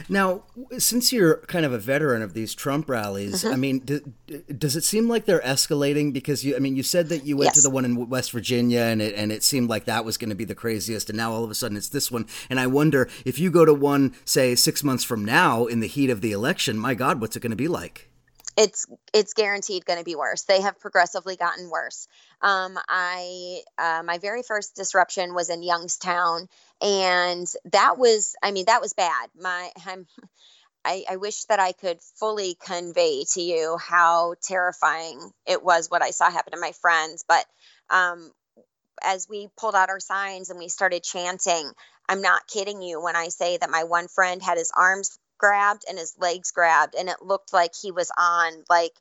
Now, 0.10 0.43
since 0.77 1.12
you're 1.12 1.38
kind 1.48 1.65
of 1.65 1.74
a 1.74 1.77
veteran 1.77 2.22
of 2.22 2.34
these 2.34 2.53
Trump 2.53 2.89
rallies, 2.89 3.43
mm-hmm. 3.43 3.53
I 3.53 3.55
mean, 3.55 3.79
do, 3.79 4.13
does 4.58 4.75
it 4.75 4.84
seem 4.84 5.08
like 5.08 5.25
they're 5.25 5.41
escalating? 5.41 6.13
Because 6.13 6.43
you, 6.43 6.55
I 6.55 6.60
mean, 6.60 6.75
you 6.75 6.84
said 6.84 7.10
that 7.10 7.25
you 7.25 7.38
went 7.38 7.50
yes. 7.50 7.55
to 7.55 7.62
the 7.62 7.70
one 7.70 7.86
in 7.86 8.10
West 8.10 8.31
Virginia, 8.31 8.81
and 8.81 9.01
it 9.01 9.15
and 9.15 9.31
it 9.31 9.43
seemed 9.43 9.70
like 9.70 9.86
that 9.86 10.05
was 10.05 10.17
going 10.17 10.29
to 10.29 10.36
be 10.36 10.46
the 10.46 10.55
craziest, 10.55 11.10
and 11.10 11.17
now 11.17 11.31
all 11.31 11.43
of 11.43 11.51
a 11.51 11.55
sudden 11.55 11.77
it's 11.77 11.89
this 11.89 12.12
one. 12.12 12.25
And 12.50 12.60
I 12.60 12.67
wonder 12.67 13.10
if 13.25 13.39
you 13.39 13.51
go 13.51 13.65
to 13.65 13.74
one, 13.74 14.15
say, 14.25 14.55
six 14.55 14.84
months 14.84 15.03
from 15.03 15.25
now, 15.25 15.65
in 15.65 15.79
the 15.79 15.88
heat 15.88 16.10
of 16.10 16.22
the 16.22 16.31
election, 16.31 16.77
my 16.77 16.93
God, 16.93 17.22
what's 17.22 17.36
it 17.36 17.41
going 17.41 17.51
to 17.51 17.55
be 17.58 17.67
like? 17.67 18.12
it's 18.58 18.86
it's 19.13 19.34
guaranteed 19.34 19.86
going 19.86 20.00
to 20.00 20.05
be 20.05 20.15
worse. 20.15 20.43
They 20.43 20.62
have 20.62 20.79
progressively 20.79 21.36
gotten 21.36 21.70
worse. 21.70 22.08
Um, 22.41 22.77
I 22.88 23.62
uh, 23.77 24.03
my 24.05 24.17
very 24.17 24.43
first 24.43 24.75
disruption 24.75 25.34
was 25.34 25.50
in 25.50 25.63
Youngstown, 25.63 26.48
and 26.81 27.47
that 27.71 27.97
was 27.97 28.35
i 28.43 28.51
mean 28.51 28.65
that 28.65 28.81
was 28.81 28.93
bad 28.93 29.29
my 29.39 29.69
i'm 29.85 30.05
I, 30.83 31.03
I, 31.11 31.17
wish 31.17 31.43
that 31.43 31.59
I 31.59 31.73
could 31.73 32.00
fully 32.19 32.57
convey 32.65 33.23
to 33.33 33.41
you 33.41 33.77
how 33.77 34.33
terrifying 34.41 35.31
it 35.45 35.63
was 35.63 35.91
what 35.91 36.01
I 36.01 36.09
saw 36.09 36.31
happen 36.31 36.53
to 36.53 36.59
my 36.59 36.71
friends. 36.71 37.23
But 37.27 37.45
um, 37.91 38.31
as 39.03 39.27
we 39.29 39.50
pulled 39.57 39.75
out 39.75 39.89
our 39.89 40.00
signs 40.00 40.50
and 40.50 40.57
we 40.57 40.69
started 40.69 41.03
chanting, 41.03 41.71
I'm 42.09 42.21
not 42.21 42.47
kidding 42.47 42.81
you 42.81 43.01
when 43.01 43.15
I 43.15 43.27
say 43.29 43.57
that 43.57 43.69
my 43.69 43.83
one 43.83 44.07
friend 44.07 44.41
had 44.41 44.57
his 44.57 44.71
arms 44.75 45.19
grabbed 45.38 45.83
and 45.88 45.97
his 45.97 46.15
legs 46.19 46.51
grabbed, 46.51 46.95
and 46.95 47.09
it 47.09 47.21
looked 47.21 47.53
like 47.53 47.71
he 47.79 47.91
was 47.91 48.11
on 48.17 48.63
like 48.69 48.93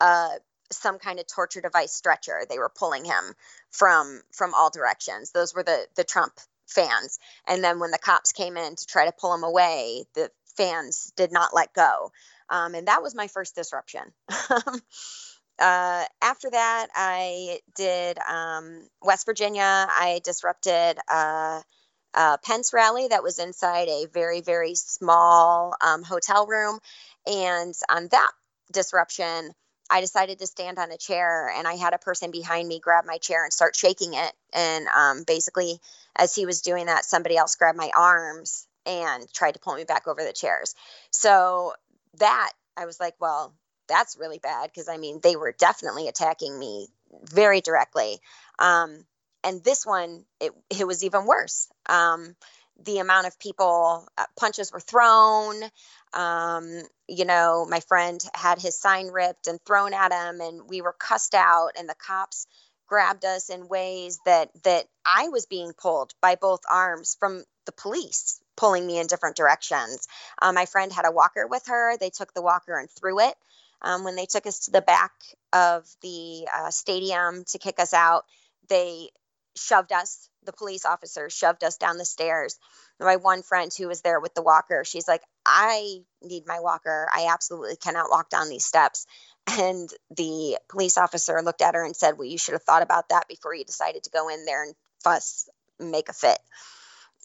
uh, 0.00 0.30
some 0.70 0.98
kind 0.98 1.18
of 1.18 1.26
torture 1.26 1.60
device 1.60 1.92
stretcher. 1.92 2.42
They 2.48 2.58
were 2.58 2.72
pulling 2.74 3.04
him 3.04 3.34
from 3.70 4.22
from 4.32 4.54
all 4.54 4.70
directions. 4.70 5.30
Those 5.32 5.54
were 5.54 5.62
the 5.62 5.86
the 5.96 6.04
Trump 6.04 6.32
fans. 6.66 7.18
And 7.46 7.62
then 7.62 7.78
when 7.78 7.90
the 7.90 7.98
cops 7.98 8.32
came 8.32 8.56
in 8.56 8.76
to 8.76 8.86
try 8.86 9.06
to 9.06 9.12
pull 9.12 9.34
him 9.34 9.44
away, 9.44 10.04
the 10.14 10.30
fans 10.56 11.12
did 11.16 11.32
not 11.32 11.54
let 11.54 11.72
go. 11.74 12.10
Um, 12.48 12.74
and 12.74 12.88
that 12.88 13.02
was 13.02 13.14
my 13.14 13.28
first 13.28 13.54
disruption. 13.54 14.02
uh, 14.28 16.04
after 16.22 16.50
that, 16.50 16.88
I 16.94 17.60
did 17.74 18.18
um, 18.18 18.86
West 19.02 19.26
Virginia. 19.26 19.62
I 19.62 20.20
disrupted 20.24 20.98
a, 21.10 21.62
a, 22.14 22.38
Pence 22.44 22.72
rally 22.72 23.08
that 23.08 23.22
was 23.22 23.38
inside 23.38 23.88
a 23.88 24.06
very, 24.12 24.40
very 24.40 24.74
small 24.74 25.74
um, 25.80 26.02
hotel 26.02 26.46
room. 26.46 26.78
And 27.26 27.74
on 27.90 28.08
that 28.10 28.32
disruption, 28.72 29.52
I 29.90 30.00
decided 30.00 30.38
to 30.38 30.46
stand 30.46 30.78
on 30.78 30.90
a 30.90 30.96
chair 30.96 31.52
and 31.54 31.66
I 31.66 31.74
had 31.74 31.92
a 31.92 31.98
person 31.98 32.30
behind 32.30 32.68
me 32.68 32.80
grab 32.80 33.04
my 33.04 33.18
chair 33.18 33.44
and 33.44 33.52
start 33.52 33.76
shaking 33.76 34.14
it. 34.14 34.32
And 34.52 34.86
um, 34.88 35.24
basically, 35.24 35.80
as 36.16 36.34
he 36.34 36.46
was 36.46 36.62
doing 36.62 36.86
that, 36.86 37.04
somebody 37.04 37.36
else 37.36 37.56
grabbed 37.56 37.78
my 37.78 37.90
arms 37.96 38.66
and 38.86 39.30
tried 39.32 39.52
to 39.52 39.60
pull 39.60 39.74
me 39.74 39.84
back 39.84 40.06
over 40.06 40.22
the 40.22 40.32
chairs. 40.32 40.74
So 41.10 41.74
that 42.18 42.50
I 42.76 42.86
was 42.86 42.98
like, 42.98 43.14
well, 43.20 43.54
that's 43.88 44.16
really 44.18 44.38
bad 44.38 44.70
because 44.70 44.88
I 44.88 44.96
mean, 44.96 45.20
they 45.22 45.36
were 45.36 45.52
definitely 45.52 46.08
attacking 46.08 46.58
me 46.58 46.88
very 47.24 47.60
directly. 47.60 48.18
Um, 48.58 49.04
and 49.42 49.62
this 49.62 49.84
one, 49.84 50.24
it, 50.40 50.52
it 50.70 50.86
was 50.86 51.04
even 51.04 51.26
worse. 51.26 51.68
Um, 51.86 52.34
the 52.82 52.98
amount 52.98 53.26
of 53.26 53.38
people, 53.38 54.06
uh, 54.18 54.24
punches 54.38 54.72
were 54.72 54.80
thrown. 54.80 55.62
Um, 56.12 56.82
you 57.08 57.24
know, 57.24 57.66
my 57.68 57.80
friend 57.80 58.20
had 58.34 58.60
his 58.60 58.78
sign 58.78 59.08
ripped 59.08 59.46
and 59.46 59.60
thrown 59.64 59.94
at 59.94 60.12
him, 60.12 60.40
and 60.40 60.68
we 60.68 60.80
were 60.80 60.94
cussed 60.98 61.34
out, 61.34 61.72
and 61.78 61.88
the 61.88 61.94
cops 61.94 62.46
grabbed 62.86 63.24
us 63.24 63.48
in 63.48 63.68
ways 63.68 64.18
that 64.26 64.50
that 64.64 64.86
I 65.06 65.28
was 65.28 65.46
being 65.46 65.72
pulled 65.72 66.14
by 66.20 66.34
both 66.36 66.60
arms 66.70 67.16
from 67.18 67.44
the 67.64 67.72
police 67.72 68.40
pulling 68.56 68.86
me 68.86 68.98
in 68.98 69.06
different 69.06 69.36
directions. 69.36 70.06
Um, 70.40 70.54
my 70.54 70.66
friend 70.66 70.92
had 70.92 71.06
a 71.06 71.10
walker 71.10 71.46
with 71.46 71.66
her. 71.66 71.96
They 71.96 72.10
took 72.10 72.32
the 72.34 72.42
walker 72.42 72.78
and 72.78 72.88
threw 72.90 73.20
it. 73.20 73.34
Um, 73.82 74.04
when 74.04 74.16
they 74.16 74.26
took 74.26 74.46
us 74.46 74.60
to 74.60 74.70
the 74.70 74.80
back 74.80 75.12
of 75.52 75.86
the 76.00 76.46
uh, 76.54 76.70
stadium 76.70 77.44
to 77.48 77.58
kick 77.58 77.78
us 77.78 77.92
out, 77.92 78.24
they 78.68 79.10
shoved 79.56 79.92
us, 79.92 80.28
the 80.44 80.52
police 80.52 80.84
officer 80.84 81.30
shoved 81.30 81.64
us 81.64 81.76
down 81.76 81.98
the 81.98 82.04
stairs. 82.04 82.58
My 83.00 83.16
one 83.16 83.42
friend 83.42 83.72
who 83.76 83.88
was 83.88 84.02
there 84.02 84.20
with 84.20 84.34
the 84.34 84.42
walker, 84.42 84.84
she's 84.84 85.08
like, 85.08 85.22
I 85.44 85.98
need 86.22 86.46
my 86.46 86.60
walker. 86.60 87.08
I 87.12 87.28
absolutely 87.30 87.76
cannot 87.76 88.10
walk 88.10 88.30
down 88.30 88.48
these 88.48 88.64
steps. 88.64 89.06
And 89.46 89.90
the 90.16 90.56
police 90.70 90.96
officer 90.96 91.42
looked 91.42 91.60
at 91.60 91.74
her 91.74 91.84
and 91.84 91.94
said, 91.94 92.16
Well, 92.16 92.26
you 92.26 92.38
should 92.38 92.54
have 92.54 92.62
thought 92.62 92.82
about 92.82 93.10
that 93.10 93.28
before 93.28 93.54
you 93.54 93.62
decided 93.62 94.02
to 94.04 94.10
go 94.10 94.30
in 94.30 94.46
there 94.46 94.64
and 94.64 94.74
fuss, 95.02 95.50
make 95.78 96.08
a 96.08 96.14
fit. 96.14 96.38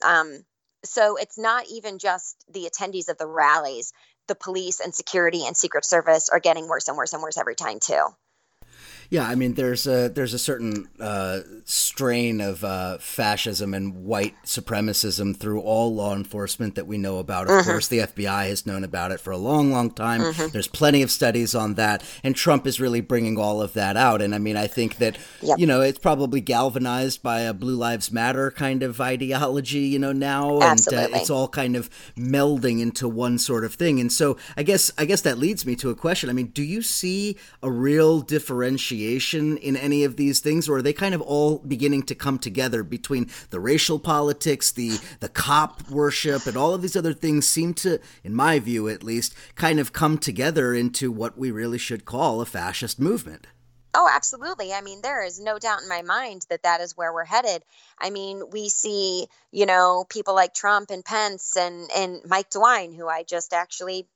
Um, 0.03 0.43
so 0.83 1.15
it's 1.15 1.37
not 1.37 1.67
even 1.71 1.97
just 1.97 2.43
the 2.51 2.69
attendees 2.69 3.07
of 3.07 3.17
the 3.17 3.25
rallies 3.25 3.93
the 4.29 4.35
police 4.35 4.79
and 4.79 4.95
security 4.95 5.45
and 5.45 5.57
secret 5.57 5.83
service 5.83 6.29
are 6.29 6.39
getting 6.39 6.67
worse 6.67 6.87
and 6.87 6.95
worse 6.95 7.11
and 7.13 7.21
worse 7.21 7.37
every 7.37 7.55
time 7.55 7.79
too 7.79 8.05
yeah, 9.11 9.27
I 9.27 9.33
mean, 9.33 9.55
there's 9.55 9.87
a 9.87 10.07
there's 10.07 10.35
a 10.35 10.39
certain 10.39 10.87
uh, 10.99 11.39
strain 11.65 12.41
of 12.41 12.63
uh, 12.63 12.99
fascism 12.99 13.73
and 13.73 14.05
white 14.05 14.35
supremacism 14.45 15.35
through 15.35 15.61
all 15.61 15.95
law 15.95 16.15
enforcement 16.15 16.75
that 16.75 16.85
we 16.85 16.99
know 16.99 17.17
about. 17.17 17.47
Of 17.47 17.53
mm-hmm. 17.53 17.69
course, 17.71 17.87
the 17.87 17.99
FBI 17.99 18.47
has 18.49 18.67
known 18.67 18.83
about 18.83 19.11
it 19.11 19.19
for 19.19 19.31
a 19.31 19.37
long, 19.37 19.71
long 19.71 19.89
time. 19.89 20.21
Mm-hmm. 20.21 20.49
There's 20.49 20.67
plenty 20.67 21.01
of 21.01 21.09
studies 21.09 21.55
on 21.55 21.73
that, 21.73 22.03
and 22.23 22.35
Trump 22.35 22.67
is 22.67 22.79
really 22.79 23.01
bringing 23.01 23.39
all 23.39 23.63
of 23.63 23.73
that 23.73 23.97
out. 23.97 24.21
And 24.21 24.35
I 24.35 24.37
mean, 24.37 24.55
I 24.55 24.67
think 24.67 24.97
that 24.97 25.17
yep. 25.41 25.57
you 25.57 25.65
know 25.65 25.81
it's 25.81 25.99
probably 25.99 26.39
galvanized 26.39 27.23
by 27.23 27.41
a 27.41 27.53
Blue 27.53 27.75
Lives 27.75 28.11
Matter 28.11 28.51
kind 28.51 28.83
of 28.83 29.01
ideology, 29.01 29.79
you 29.79 29.97
know, 29.97 30.11
now, 30.11 30.61
Absolutely. 30.61 31.05
and 31.05 31.15
uh, 31.15 31.17
it's 31.17 31.31
all 31.31 31.47
kind 31.47 31.75
of 31.75 31.89
melding 32.15 32.79
into 32.79 33.09
one 33.09 33.39
sort 33.39 33.65
of 33.65 33.73
thing. 33.73 33.99
And 33.99 34.13
so, 34.13 34.37
I 34.55 34.61
guess 34.61 34.91
I 34.99 35.05
guess 35.05 35.21
that 35.21 35.39
leads 35.39 35.65
me 35.65 35.75
to 35.77 35.89
a 35.89 35.95
question. 35.95 36.29
I 36.29 36.33
mean, 36.33 36.47
do 36.47 36.61
you 36.61 36.83
see 36.83 37.35
a 37.63 37.71
real 37.71 38.21
differentiation? 38.21 38.98
Differentiation 38.99 39.57
in 39.57 39.75
any 39.75 40.03
of 40.03 40.15
these 40.15 40.39
things, 40.39 40.67
or 40.67 40.77
are 40.77 40.81
they 40.81 40.93
kind 40.93 41.15
of 41.15 41.21
all 41.21 41.59
beginning 41.59 42.03
to 42.03 42.15
come 42.15 42.37
together 42.37 42.83
between 42.83 43.29
the 43.49 43.59
racial 43.59 43.99
politics, 43.99 44.71
the 44.71 44.99
the 45.19 45.29
cop 45.29 45.89
worship, 45.89 46.45
and 46.45 46.57
all 46.57 46.73
of 46.73 46.81
these 46.81 46.95
other 46.95 47.13
things 47.13 47.47
seem 47.47 47.73
to, 47.73 47.99
in 48.23 48.33
my 48.33 48.59
view 48.59 48.89
at 48.89 49.03
least, 49.03 49.33
kind 49.55 49.79
of 49.79 49.93
come 49.93 50.17
together 50.17 50.73
into 50.73 51.11
what 51.11 51.37
we 51.37 51.51
really 51.51 51.77
should 51.77 52.05
call 52.05 52.41
a 52.41 52.45
fascist 52.45 52.99
movement? 52.99 53.47
Oh, 53.95 54.07
absolutely. 54.11 54.71
I 54.71 54.81
mean, 54.81 55.01
there 55.01 55.23
is 55.23 55.39
no 55.39 55.57
doubt 55.57 55.81
in 55.81 55.89
my 55.89 56.03
mind 56.03 56.45
that 56.49 56.61
that 56.61 56.79
is 56.79 56.95
where 56.95 57.11
we're 57.11 57.25
headed. 57.25 57.63
I 57.97 58.11
mean, 58.11 58.43
we 58.51 58.69
see, 58.69 59.27
you 59.51 59.65
know, 59.65 60.05
people 60.07 60.35
like 60.35 60.53
Trump 60.53 60.91
and 60.91 61.03
Pence 61.03 61.57
and 61.57 61.89
and 61.95 62.21
Mike 62.25 62.49
DeWine, 62.51 62.95
who 62.95 63.07
I 63.07 63.23
just 63.23 63.53
actually 63.53 64.07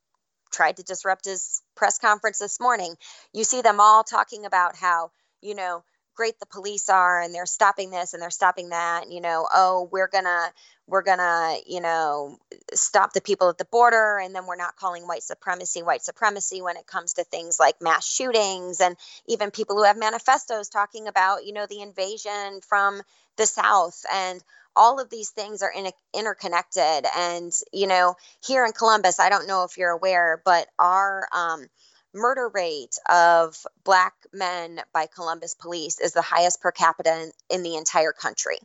tried 0.54 0.78
to 0.78 0.84
disrupt 0.84 1.26
his 1.26 1.62
press 1.76 1.98
conference 1.98 2.40
this 2.40 2.60
morning. 2.60 2.96
You 3.34 3.44
see 3.44 3.62
them 3.62 3.80
all 3.80 4.04
talking 4.04 4.46
about 4.46 4.76
how, 4.76 5.12
you 5.42 5.56
know, 5.56 5.84
great 6.16 6.40
the 6.40 6.46
police 6.46 6.90
are 6.90 7.22
and 7.22 7.34
they're 7.34 7.46
stopping 7.46 7.90
this 7.90 8.14
and 8.14 8.22
they're 8.22 8.30
stopping 8.30 8.70
that 8.70 9.12
you 9.12 9.22
know 9.22 9.48
oh 9.54 9.90
we're 9.92 10.08
gonna 10.08 10.52
we're 10.88 11.02
gonna 11.02 11.56
you 11.66 11.82
know 11.82 12.38
stop 12.74 13.14
the 13.14 13.22
people 13.22 13.50
at 13.50 13.58
the 13.58 13.66
border 13.66 14.20
and 14.20 14.36
then 14.36 14.46
we're 14.46 14.56
not 14.56 14.76
calling 14.76 15.08
white 15.08 15.24
supremacy 15.24 15.82
white 15.82 16.04
supremacy 16.04 16.62
when 16.62 16.78
it 16.78 16.86
comes 16.86 17.14
to 17.14 17.24
things 17.24 17.60
like 17.60 17.82
mass 17.82 18.08
shootings 18.08 18.80
and 18.80 18.96
even 19.28 19.52
people 19.52 19.76
who 19.76 19.84
have 19.84 19.98
manifestos 19.98 20.70
talking 20.70 21.08
about 21.08 21.46
you 21.46 21.54
know 21.54 21.66
the 21.68 21.82
invasion 21.82 22.62
from 22.62 23.02
the 23.38 23.46
south 23.46 24.06
and 24.14 24.44
all 24.76 25.00
of 25.00 25.10
these 25.10 25.30
things 25.30 25.62
are 25.62 25.72
in, 25.72 25.92
interconnected. 26.14 27.06
And, 27.16 27.52
you 27.72 27.88
know, 27.88 28.16
here 28.46 28.66
in 28.66 28.72
Columbus, 28.72 29.20
I 29.20 29.30
don't 29.30 29.48
know 29.48 29.64
if 29.64 29.78
you're 29.78 29.90
aware, 29.90 30.42
but 30.44 30.68
our 30.80 31.28
um, 31.32 31.68
murder 32.14 32.50
rate 32.54 32.98
of 33.10 33.56
Black 33.84 34.14
men 34.34 34.82
by 34.94 35.08
Columbus 35.08 35.56
police 35.56 36.00
is 36.00 36.14
the 36.14 36.22
highest 36.22 36.62
per 36.62 36.72
capita 36.72 37.24
in, 37.24 37.32
in 37.50 37.64
the 37.64 37.76
entire 37.76 38.14
country. 38.14 38.58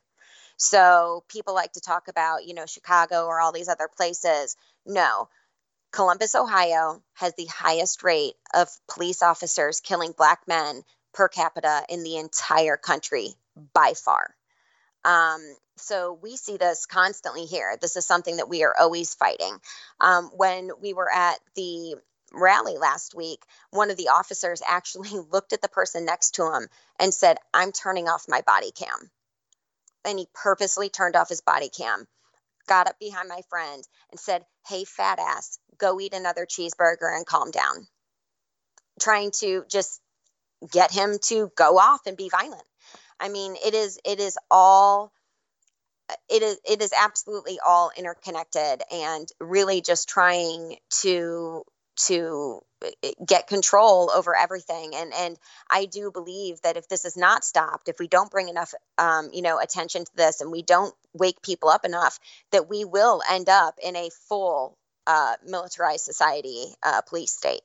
So 0.57 1.25
people 1.29 1.55
like 1.55 1.73
to 1.73 1.81
talk 1.81 2.09
about, 2.09 2.45
you 2.45 2.55
know, 2.55 2.67
Chicago 2.67 3.27
or 3.27 3.41
all 3.41 3.53
these 3.53 3.69
other 3.69 3.89
places. 3.97 4.57
No, 4.85 5.29
Columbus, 5.93 6.35
Ohio 6.35 7.03
has 7.15 7.35
the 7.35 7.47
highest 7.47 8.03
rate 8.03 8.35
of 8.55 8.69
police 8.93 9.23
officers 9.23 9.81
killing 9.81 10.13
Black 10.17 10.41
men 10.47 10.83
per 11.15 11.29
capita 11.29 11.85
in 11.89 12.03
the 12.03 12.17
entire 12.17 12.77
country 12.77 13.31
by 13.73 13.95
far. 13.95 14.35
Um, 15.05 15.41
so 15.81 16.19
we 16.23 16.37
see 16.37 16.57
this 16.57 16.87
constantly 16.87 17.45
here. 17.45 17.77
This 17.81 17.97
is 17.97 18.07
something 18.07 18.37
that 18.37 18.49
we 18.49 18.65
are 18.65 18.75
always 18.79 19.15
fighting. 19.15 19.59
Um, 20.01 20.31
when 20.35 20.71
we 20.81 20.95
were 20.95 21.11
at 21.11 21.39
the 21.55 21.97
rally 22.33 22.77
last 22.79 23.15
week, 23.15 23.43
one 23.71 23.91
of 23.91 23.97
the 23.97 24.09
officers 24.09 24.63
actually 24.67 25.11
looked 25.33 25.53
at 25.53 25.63
the 25.63 25.69
person 25.69 26.05
next 26.05 26.33
to 26.37 26.53
him 26.53 26.69
and 26.99 27.13
said, 27.13 27.39
I'm 27.53 27.73
turning 27.73 28.09
off 28.09 28.27
my 28.29 28.43
body 28.43 28.71
cam. 28.73 29.11
And 30.05 30.19
he 30.19 30.29
purposely 30.35 30.89
turned 30.89 31.17
off 31.17 31.29
his 31.29 31.41
body 31.41 31.69
cam, 31.69 32.07
got 32.67 32.89
up 32.89 32.99
behind 32.99 33.29
my 33.29 33.41
friend 33.51 33.83
and 34.11 34.21
said, 34.21 34.45
Hey, 34.67 34.85
fat 34.85 35.19
ass, 35.19 35.59
go 35.79 36.01
eat 36.01 36.15
another 36.15 36.47
cheeseburger 36.47 37.15
and 37.15 37.27
calm 37.27 37.51
down. 37.51 37.87
Trying 39.01 39.33
to 39.41 39.65
just 39.69 40.01
get 40.73 40.93
him 40.93 41.19
to 41.25 41.51
go 41.57 41.79
off 41.79 42.07
and 42.07 42.17
be 42.17 42.29
violent. 42.29 42.63
I 43.21 43.29
mean, 43.29 43.57
it 43.65 43.75
is 43.75 43.99
it 44.05 44.21
is 44.21 44.39
all 44.51 45.13
it 46.29 46.43
is 46.43 46.59
it 46.69 46.83
is 46.83 46.93
absolutely 46.99 47.59
all 47.65 47.91
interconnected 47.97 48.83
and 48.93 49.29
really 49.41 49.81
just 49.81 50.09
trying 50.09 50.77
to 51.03 51.65
to 51.97 52.61
eh, 53.03 53.11
get 53.27 53.49
control 53.49 54.11
over 54.11 54.37
everything. 54.37 54.95
And 54.95 55.13
and 55.15 55.37
i 55.71 55.85
do 55.87 56.11
believe 56.11 56.61
that 56.63 56.77
if 56.77 56.89
this 56.89 57.05
is 57.05 57.17
not 57.17 57.45
stopped 57.45 57.89
if 57.89 57.99
we 57.99 58.09
don't 58.09 58.31
bring 58.31 58.49
enough 58.49 58.73
um, 58.99 59.31
you 59.33 59.43
know 59.43 59.59
attention 59.59 60.05
to 60.05 60.17
this 60.17 60.41
and 60.41 60.51
we 60.51 60.63
don't 60.63 60.95
wake 61.13 61.43
people 61.43 61.69
up 61.69 61.85
enough 61.85 62.19
that 62.53 62.69
we 62.69 62.85
will 62.85 63.23
end 63.31 63.49
up 63.49 63.79
in 63.83 63.97
a 63.97 64.11
full 64.29 64.77
uh, 65.07 65.35
militarized 65.47 66.05
society 66.05 66.67
uh, 66.83 67.01
police 67.03 67.33
state 67.33 67.63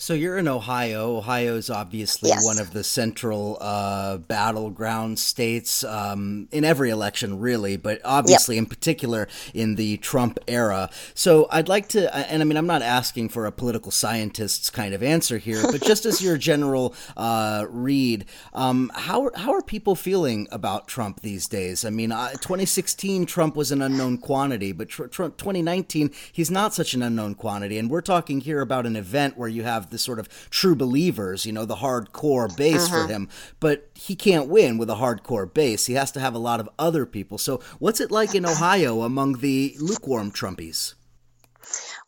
So 0.00 0.14
you're 0.14 0.38
in 0.38 0.48
Ohio. 0.48 1.18
Ohio 1.18 1.56
is 1.56 1.68
obviously 1.68 2.30
yes. 2.30 2.42
one 2.42 2.58
of 2.58 2.72
the 2.72 2.82
central 2.82 3.58
uh, 3.60 4.16
battleground 4.16 5.18
states 5.18 5.84
um, 5.84 6.48
in 6.50 6.64
every 6.64 6.88
election, 6.88 7.38
really, 7.38 7.76
but 7.76 8.00
obviously 8.02 8.54
yep. 8.54 8.62
in 8.62 8.66
particular 8.66 9.28
in 9.52 9.74
the 9.74 9.98
Trump 9.98 10.38
era. 10.48 10.88
So 11.12 11.48
I'd 11.50 11.68
like 11.68 11.88
to, 11.88 12.16
and 12.16 12.40
I 12.40 12.46
mean, 12.46 12.56
I'm 12.56 12.66
not 12.66 12.80
asking 12.80 13.28
for 13.28 13.44
a 13.44 13.52
political 13.52 13.90
scientist's 13.90 14.70
kind 14.70 14.94
of 14.94 15.02
answer 15.02 15.36
here, 15.36 15.62
but 15.70 15.82
just 15.82 16.06
as 16.06 16.22
your 16.22 16.38
general 16.50 16.94
uh, 17.14 17.66
read, 17.68 18.24
um, 18.54 18.90
how 18.94 19.30
how 19.36 19.52
are 19.52 19.60
people 19.60 19.94
feeling 19.94 20.48
about 20.50 20.88
Trump 20.88 21.20
these 21.20 21.46
days? 21.46 21.84
I 21.84 21.90
mean, 21.90 22.10
uh, 22.10 22.30
2016 22.30 23.26
Trump 23.26 23.54
was 23.54 23.70
an 23.70 23.82
unknown 23.82 24.16
quantity, 24.16 24.72
but 24.72 24.88
tr- 24.88 25.08
tr- 25.08 25.24
2019 25.24 26.10
he's 26.32 26.50
not 26.50 26.72
such 26.72 26.94
an 26.94 27.02
unknown 27.02 27.34
quantity, 27.34 27.76
and 27.76 27.90
we're 27.90 28.00
talking 28.00 28.40
here 28.40 28.62
about 28.62 28.86
an 28.86 28.96
event 28.96 29.36
where 29.36 29.46
you 29.46 29.62
have 29.62 29.89
the 29.90 29.98
sort 29.98 30.18
of 30.18 30.28
true 30.50 30.74
believers, 30.74 31.44
you 31.44 31.52
know, 31.52 31.64
the 31.64 31.76
hardcore 31.76 32.54
base 32.56 32.86
uh-huh. 32.86 33.06
for 33.06 33.12
him. 33.12 33.28
But 33.60 33.90
he 33.94 34.16
can't 34.16 34.48
win 34.48 34.78
with 34.78 34.90
a 34.90 34.94
hardcore 34.94 35.52
base. 35.52 35.86
He 35.86 35.94
has 35.94 36.12
to 36.12 36.20
have 36.20 36.34
a 36.34 36.38
lot 36.38 36.60
of 36.60 36.68
other 36.78 37.06
people. 37.06 37.38
So, 37.38 37.60
what's 37.78 38.00
it 38.00 38.10
like 38.10 38.34
in 38.34 38.46
Ohio 38.46 39.02
among 39.02 39.38
the 39.38 39.74
lukewarm 39.78 40.30
Trumpies? 40.30 40.94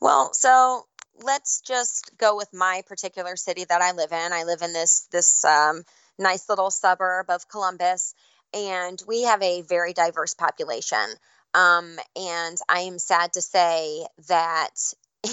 Well, 0.00 0.32
so 0.32 0.86
let's 1.22 1.60
just 1.60 2.16
go 2.18 2.36
with 2.36 2.48
my 2.52 2.82
particular 2.86 3.36
city 3.36 3.64
that 3.68 3.82
I 3.82 3.92
live 3.92 4.12
in. 4.12 4.32
I 4.32 4.44
live 4.44 4.62
in 4.62 4.72
this 4.72 5.06
this 5.12 5.44
um, 5.44 5.84
nice 6.18 6.48
little 6.48 6.70
suburb 6.70 7.30
of 7.30 7.48
Columbus, 7.48 8.14
and 8.54 9.00
we 9.06 9.22
have 9.22 9.42
a 9.42 9.62
very 9.62 9.92
diverse 9.92 10.34
population. 10.34 11.06
Um, 11.54 11.98
and 12.16 12.56
I 12.68 12.80
am 12.80 12.98
sad 12.98 13.34
to 13.34 13.42
say 13.42 14.06
that 14.28 14.74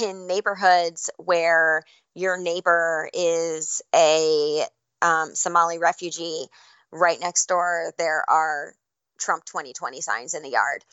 in 0.02 0.28
neighborhoods 0.28 1.10
where 1.17 1.84
your 2.15 2.38
neighbor 2.38 3.10
is 3.13 3.82
a 3.95 4.65
um, 5.02 5.36
Somali 5.36 5.80
refugee, 5.80 6.47
right 6.91 7.19
next 7.19 7.47
door 7.47 7.93
there 7.97 8.23
are 8.30 8.73
Trump 9.19 9.45
2020 9.45 10.02
signs 10.02 10.34
in 10.34 10.43
the 10.43 10.49
yard. 10.49 10.84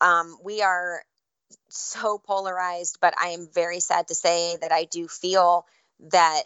Um, 0.00 0.38
we 0.42 0.62
are 0.62 1.02
so 1.68 2.18
polarized, 2.18 2.98
but 3.00 3.14
I 3.20 3.28
am 3.28 3.48
very 3.52 3.80
sad 3.80 4.08
to 4.08 4.14
say 4.14 4.56
that 4.60 4.72
I 4.72 4.84
do 4.84 5.08
feel 5.08 5.66
that 6.10 6.42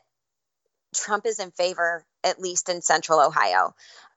Trump 0.95 1.27
is 1.27 1.39
in 1.39 1.51
favor, 1.51 2.05
at 2.25 2.41
least 2.41 2.69
in 2.69 2.83
central 2.83 3.21
Ohio. 3.21 3.75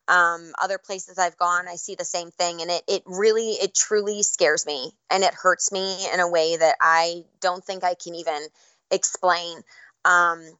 Um, 0.10 0.54
other 0.60 0.80
places 0.80 1.20
I've 1.20 1.38
gone, 1.38 1.68
I 1.68 1.76
see 1.76 1.94
the 1.94 2.04
same 2.04 2.32
thing, 2.32 2.62
and 2.64 2.72
it 2.72 2.84
it 2.88 3.04
really, 3.06 3.52
it 3.52 3.76
truly 3.76 4.24
scares 4.24 4.66
me, 4.66 4.92
and 5.12 5.24
it 5.24 5.36
hurts 5.36 5.72
me 5.72 6.08
in 6.12 6.20
a 6.20 6.28
way 6.28 6.58
that 6.58 6.78
I 6.82 7.26
don't 7.40 7.64
think 7.64 7.84
I 7.84 7.94
can 7.94 8.16
even 8.16 8.42
explain. 8.90 9.62
Um, 10.06 10.58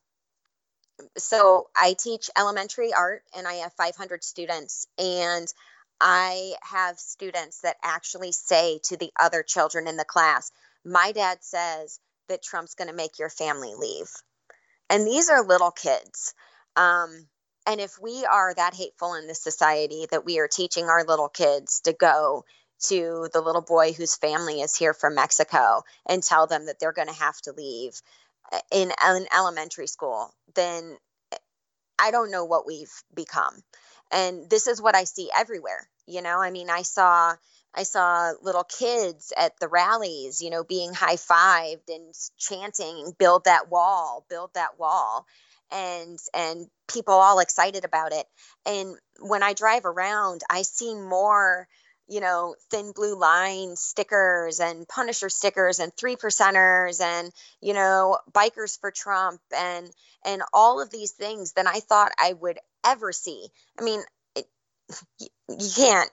so 1.18 1.68
I 1.76 1.96
teach 1.98 2.30
elementary 2.38 2.94
art, 2.94 3.24
and 3.36 3.48
I 3.48 3.56
have 3.56 3.74
500 3.74 4.24
students, 4.24 4.86
and 5.00 5.52
I 6.00 6.54
have 6.62 7.00
students 7.00 7.62
that 7.62 7.78
actually 7.84 8.34
say 8.34 8.80
to 8.84 8.98
the 8.98 9.12
other 9.20 9.42
children 9.42 9.88
in 9.88 9.98
the 9.98 10.06
class, 10.06 10.52
"My 10.86 11.12
dad 11.12 11.44
says 11.44 12.00
that 12.28 12.44
Trump's 12.44 12.76
going 12.76 12.90
to 12.90 12.94
make 12.94 13.18
your 13.18 13.32
family 13.32 13.74
leave," 13.74 14.12
and 14.92 15.08
these 15.08 15.28
are 15.32 15.44
little 15.44 15.72
kids. 15.72 16.36
Um, 16.76 17.28
and 17.70 17.80
if 17.80 18.00
we 18.02 18.26
are 18.26 18.52
that 18.56 18.74
hateful 18.74 19.14
in 19.14 19.28
this 19.28 19.44
society 19.44 20.08
that 20.10 20.26
we 20.26 20.40
are 20.40 20.48
teaching 20.48 20.86
our 20.86 21.04
little 21.04 21.30
kids 21.30 21.82
to 21.82 21.94
go 21.94 22.44
to 22.88 23.30
the 23.32 23.42
little 23.42 23.62
boy 23.62 23.94
whose 23.94 24.16
family 24.16 24.62
is 24.62 24.76
here 24.76 24.94
from 24.94 25.14
Mexico 25.14 25.84
and 26.08 26.24
tell 26.24 26.48
them 26.48 26.66
that 26.66 26.80
they're 26.80 26.94
going 26.94 27.10
to 27.10 27.14
have 27.14 27.40
to 27.42 27.52
leave 27.52 28.02
uh, 28.52 28.58
in, 28.72 28.92
an 29.04 29.28
elementary 29.38 29.86
school, 29.86 30.34
then 30.56 30.98
eh, 31.32 31.38
I 32.00 32.10
don't 32.10 32.32
know 32.32 32.46
what 32.46 32.66
we've 32.66 32.92
become. 33.14 33.54
And 34.12 34.50
this 34.50 34.66
is 34.66 34.82
what 34.82 34.96
I 34.96 35.04
see 35.04 35.30
everywhere. 35.38 35.88
You 36.08 36.24
know, 36.24 36.42
I 36.42 36.50
mean, 36.50 36.72
I 36.72 36.82
saw 36.82 37.36
I 37.76 37.84
saw 37.84 38.32
little 38.42 38.64
kids 38.64 39.32
at 39.38 39.60
the 39.60 39.68
rallies, 39.68 40.42
you 40.42 40.50
know, 40.50 40.64
being 40.64 40.92
high 40.92 41.18
fived 41.18 41.88
and 41.88 42.16
chanting, 42.40 43.14
build 43.20 43.44
that 43.44 43.70
wall, 43.70 44.26
build 44.28 44.56
that 44.56 44.80
wall 44.80 45.28
and 45.72 46.20
and 46.34 46.68
people 46.92 47.14
all 47.14 47.40
excited 47.40 47.86
about 47.86 48.14
it. 48.14 48.26
And 48.66 48.96
when 49.20 49.44
i 49.44 49.54
drive 49.54 49.86
around 49.86 50.42
i 50.50 50.62
see 50.62 50.96
more 50.96 51.68
you 52.08 52.20
know 52.20 52.56
thin 52.72 52.92
blue 52.94 53.18
line 53.18 53.76
stickers 53.76 54.60
and 54.60 54.88
punisher 54.88 55.30
stickers 55.30 55.80
and 55.80 55.94
three 55.96 56.16
percenters 56.16 57.02
and 57.02 57.32
you 57.62 57.74
know 57.74 58.18
bikers 58.32 58.80
for 58.80 58.92
trump 58.92 59.42
and 59.56 59.90
and 60.26 60.42
all 60.54 60.82
of 60.82 60.90
these 60.90 61.12
things 61.12 61.54
than 61.54 61.68
i 61.68 61.80
thought 61.80 62.12
i 62.20 62.34
would 62.34 62.58
ever 62.86 63.12
see. 63.12 63.48
I 63.80 63.84
mean 63.84 64.02
it, 64.36 64.46
you 65.20 65.70
can't 65.76 66.10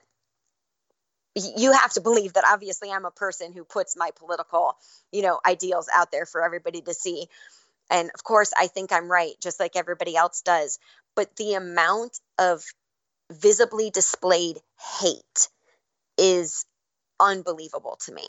you 1.35 1.71
have 1.71 1.93
to 1.93 2.01
believe 2.01 2.33
that 2.33 2.43
obviously 2.47 2.91
i'm 2.91 3.05
a 3.05 3.11
person 3.11 3.53
who 3.53 3.63
puts 3.63 3.95
my 3.95 4.11
political 4.15 4.75
you 5.11 5.21
know 5.21 5.39
ideals 5.45 5.87
out 5.93 6.11
there 6.11 6.25
for 6.25 6.43
everybody 6.43 6.81
to 6.81 6.93
see 6.93 7.27
and 7.89 8.09
of 8.13 8.23
course, 8.23 8.51
I 8.57 8.67
think 8.67 8.91
I'm 8.91 9.09
right, 9.11 9.33
just 9.41 9.59
like 9.59 9.75
everybody 9.75 10.15
else 10.15 10.41
does. 10.41 10.79
But 11.15 11.35
the 11.35 11.53
amount 11.53 12.19
of 12.37 12.63
visibly 13.31 13.89
displayed 13.89 14.59
hate 14.99 15.49
is 16.17 16.65
unbelievable 17.19 17.97
to 18.05 18.13
me. 18.13 18.27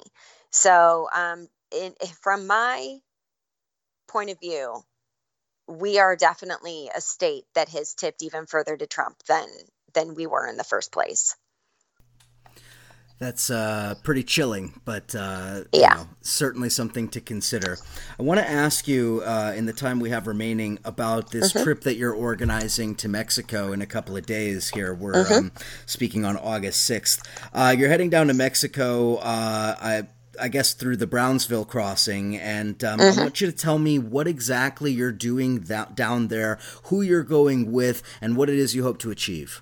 So, 0.51 1.09
um, 1.15 1.49
in, 1.73 1.95
from 2.23 2.47
my 2.47 2.99
point 4.09 4.31
of 4.31 4.41
view, 4.41 4.83
we 5.69 5.99
are 5.99 6.17
definitely 6.17 6.91
a 6.95 7.01
state 7.01 7.45
that 7.55 7.69
has 7.69 7.95
tipped 7.95 8.23
even 8.23 8.47
further 8.47 8.77
to 8.77 8.87
Trump 8.87 9.17
than 9.29 9.47
than 9.95 10.15
we 10.15 10.27
were 10.27 10.47
in 10.47 10.57
the 10.57 10.65
first 10.65 10.93
place. 10.93 11.37
That's 13.19 13.51
uh, 13.51 13.97
pretty 14.05 14.23
chilling, 14.23 14.81
but 14.85 15.13
uh, 15.13 15.65
yeah, 15.73 15.99
you 15.99 16.05
know, 16.05 16.09
certainly 16.21 16.71
something 16.71 17.09
to 17.09 17.21
consider. 17.21 17.77
I 18.17 18.23
want 18.23 18.39
to 18.39 18.49
ask 18.49 18.87
you, 18.87 19.23
uh, 19.25 19.55
in 19.57 19.67
the 19.67 19.73
time 19.73 19.99
we 19.99 20.11
have 20.11 20.29
remaining, 20.29 20.79
about 20.85 21.33
this 21.33 21.53
mm-hmm. 21.53 21.65
trip 21.65 21.81
that 21.81 21.97
you're 21.97 22.15
organizing 22.15 22.95
to 22.95 23.09
Mexico 23.09 23.73
in 23.73 23.83
a 23.83 23.87
couple 23.87 24.17
of 24.17 24.25
days. 24.25 24.71
Here, 24.71 24.95
we're 24.95 25.15
mm-hmm. 25.15 25.35
um, 25.35 25.53
speaking 25.85 26.25
on 26.25 26.37
August 26.37 26.85
sixth. 26.85 27.21
Uh, 27.53 27.75
you're 27.77 27.89
heading 27.89 28.09
down 28.09 28.29
to 28.29 28.35
Mexico. 28.35 29.17
Uh, 29.17 29.75
I 29.81 30.07
I 30.41 30.47
guess 30.47 30.73
through 30.73 30.99
the 30.99 31.09
Brownsville 31.09 31.65
crossing, 31.65 32.37
and 32.37 32.83
um, 32.85 33.01
mm-hmm. 33.01 33.19
I 33.19 33.23
want 33.25 33.41
you 33.41 33.49
to 33.49 33.53
tell 33.53 33.81
me 33.81 33.99
what 33.99 34.29
exactly 34.29 34.93
you're 34.93 35.11
doing 35.11 35.63
that, 35.63 35.97
down 35.97 36.29
there, 36.29 36.61
who 36.85 37.03
you're 37.03 37.25
going 37.25 37.73
with, 37.73 38.05
and 38.21 38.37
what 38.37 38.49
it 38.49 38.61
is 38.61 38.77
you 38.77 38.85
hope 38.85 38.99
to 39.01 39.11
achieve. 39.11 39.61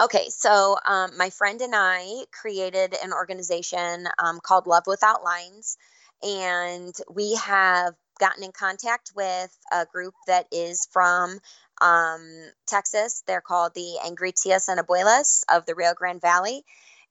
Okay, 0.00 0.28
so 0.28 0.76
um, 0.86 1.16
my 1.18 1.30
friend 1.30 1.60
and 1.60 1.74
I 1.74 2.24
created 2.30 2.94
an 3.02 3.12
organization 3.12 4.06
um, 4.22 4.38
called 4.40 4.68
Love 4.68 4.84
Without 4.86 5.24
Lines, 5.24 5.76
and 6.22 6.94
we 7.12 7.34
have 7.34 7.94
gotten 8.20 8.44
in 8.44 8.52
contact 8.52 9.10
with 9.16 9.50
a 9.72 9.86
group 9.86 10.14
that 10.28 10.46
is 10.52 10.86
from 10.92 11.40
um, 11.80 12.20
Texas. 12.68 13.24
They're 13.26 13.40
called 13.40 13.74
the 13.74 13.98
Angry 14.04 14.30
Tias 14.30 14.68
and 14.68 14.78
Abuelas 14.78 15.42
of 15.52 15.66
the 15.66 15.74
Rio 15.74 15.94
Grande 15.94 16.20
Valley, 16.20 16.62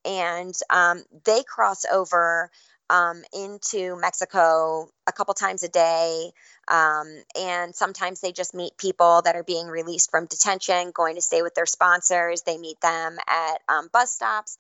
and 0.06 0.54
um, 0.70 1.04
they 1.26 1.44
cross 1.44 1.84
over 1.92 2.50
um, 2.90 3.24
into 3.34 3.96
Mexico 4.00 4.90
a 5.08 5.12
couple 5.12 5.34
times 5.34 5.64
a 5.64 5.70
day. 5.70 6.32
Um, 6.68 7.08
and 7.40 7.76
sometimes 7.76 8.22
they 8.22 8.32
just 8.32 8.54
meet 8.54 8.78
people 8.78 9.22
that 9.24 9.36
are 9.36 9.44
being 9.44 9.68
released 9.68 10.12
from 10.12 10.26
detention, 10.26 10.92
going 10.94 11.16
to 11.16 11.22
stay 11.22 11.42
with 11.42 11.56
their 11.56 11.66
sponsors. 11.66 12.42
They 12.42 12.58
meet 12.58 12.80
them 12.82 13.18
at 13.28 13.62
um, 13.70 13.90
bus 13.92 14.12
stops 14.12 14.58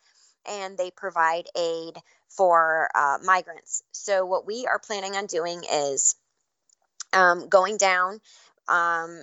and 0.47 0.77
they 0.77 0.91
provide 0.91 1.45
aid 1.57 1.97
for 2.29 2.89
uh, 2.95 3.17
migrants. 3.23 3.83
So, 3.91 4.25
what 4.25 4.45
we 4.45 4.65
are 4.67 4.79
planning 4.79 5.15
on 5.15 5.25
doing 5.25 5.63
is 5.69 6.15
um, 7.13 7.47
going 7.49 7.77
down 7.77 8.19
um, 8.67 9.21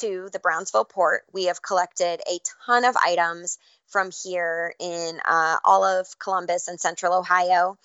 to 0.00 0.28
the 0.32 0.38
Brownsville 0.38 0.84
port. 0.84 1.22
We 1.32 1.44
have 1.44 1.62
collected 1.62 2.20
a 2.28 2.38
ton 2.66 2.84
of 2.84 2.96
items 2.96 3.58
from 3.88 4.10
here 4.24 4.74
in 4.80 5.20
uh, 5.24 5.58
all 5.64 5.84
of 5.84 6.18
Columbus 6.18 6.68
and 6.68 6.80
central 6.80 7.14
Ohio. 7.14 7.78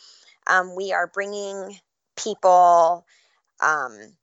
Um, 0.48 0.76
we 0.76 0.94
are 0.94 1.08
bringing 1.08 1.80
people 2.16 3.06
um, 3.62 4.14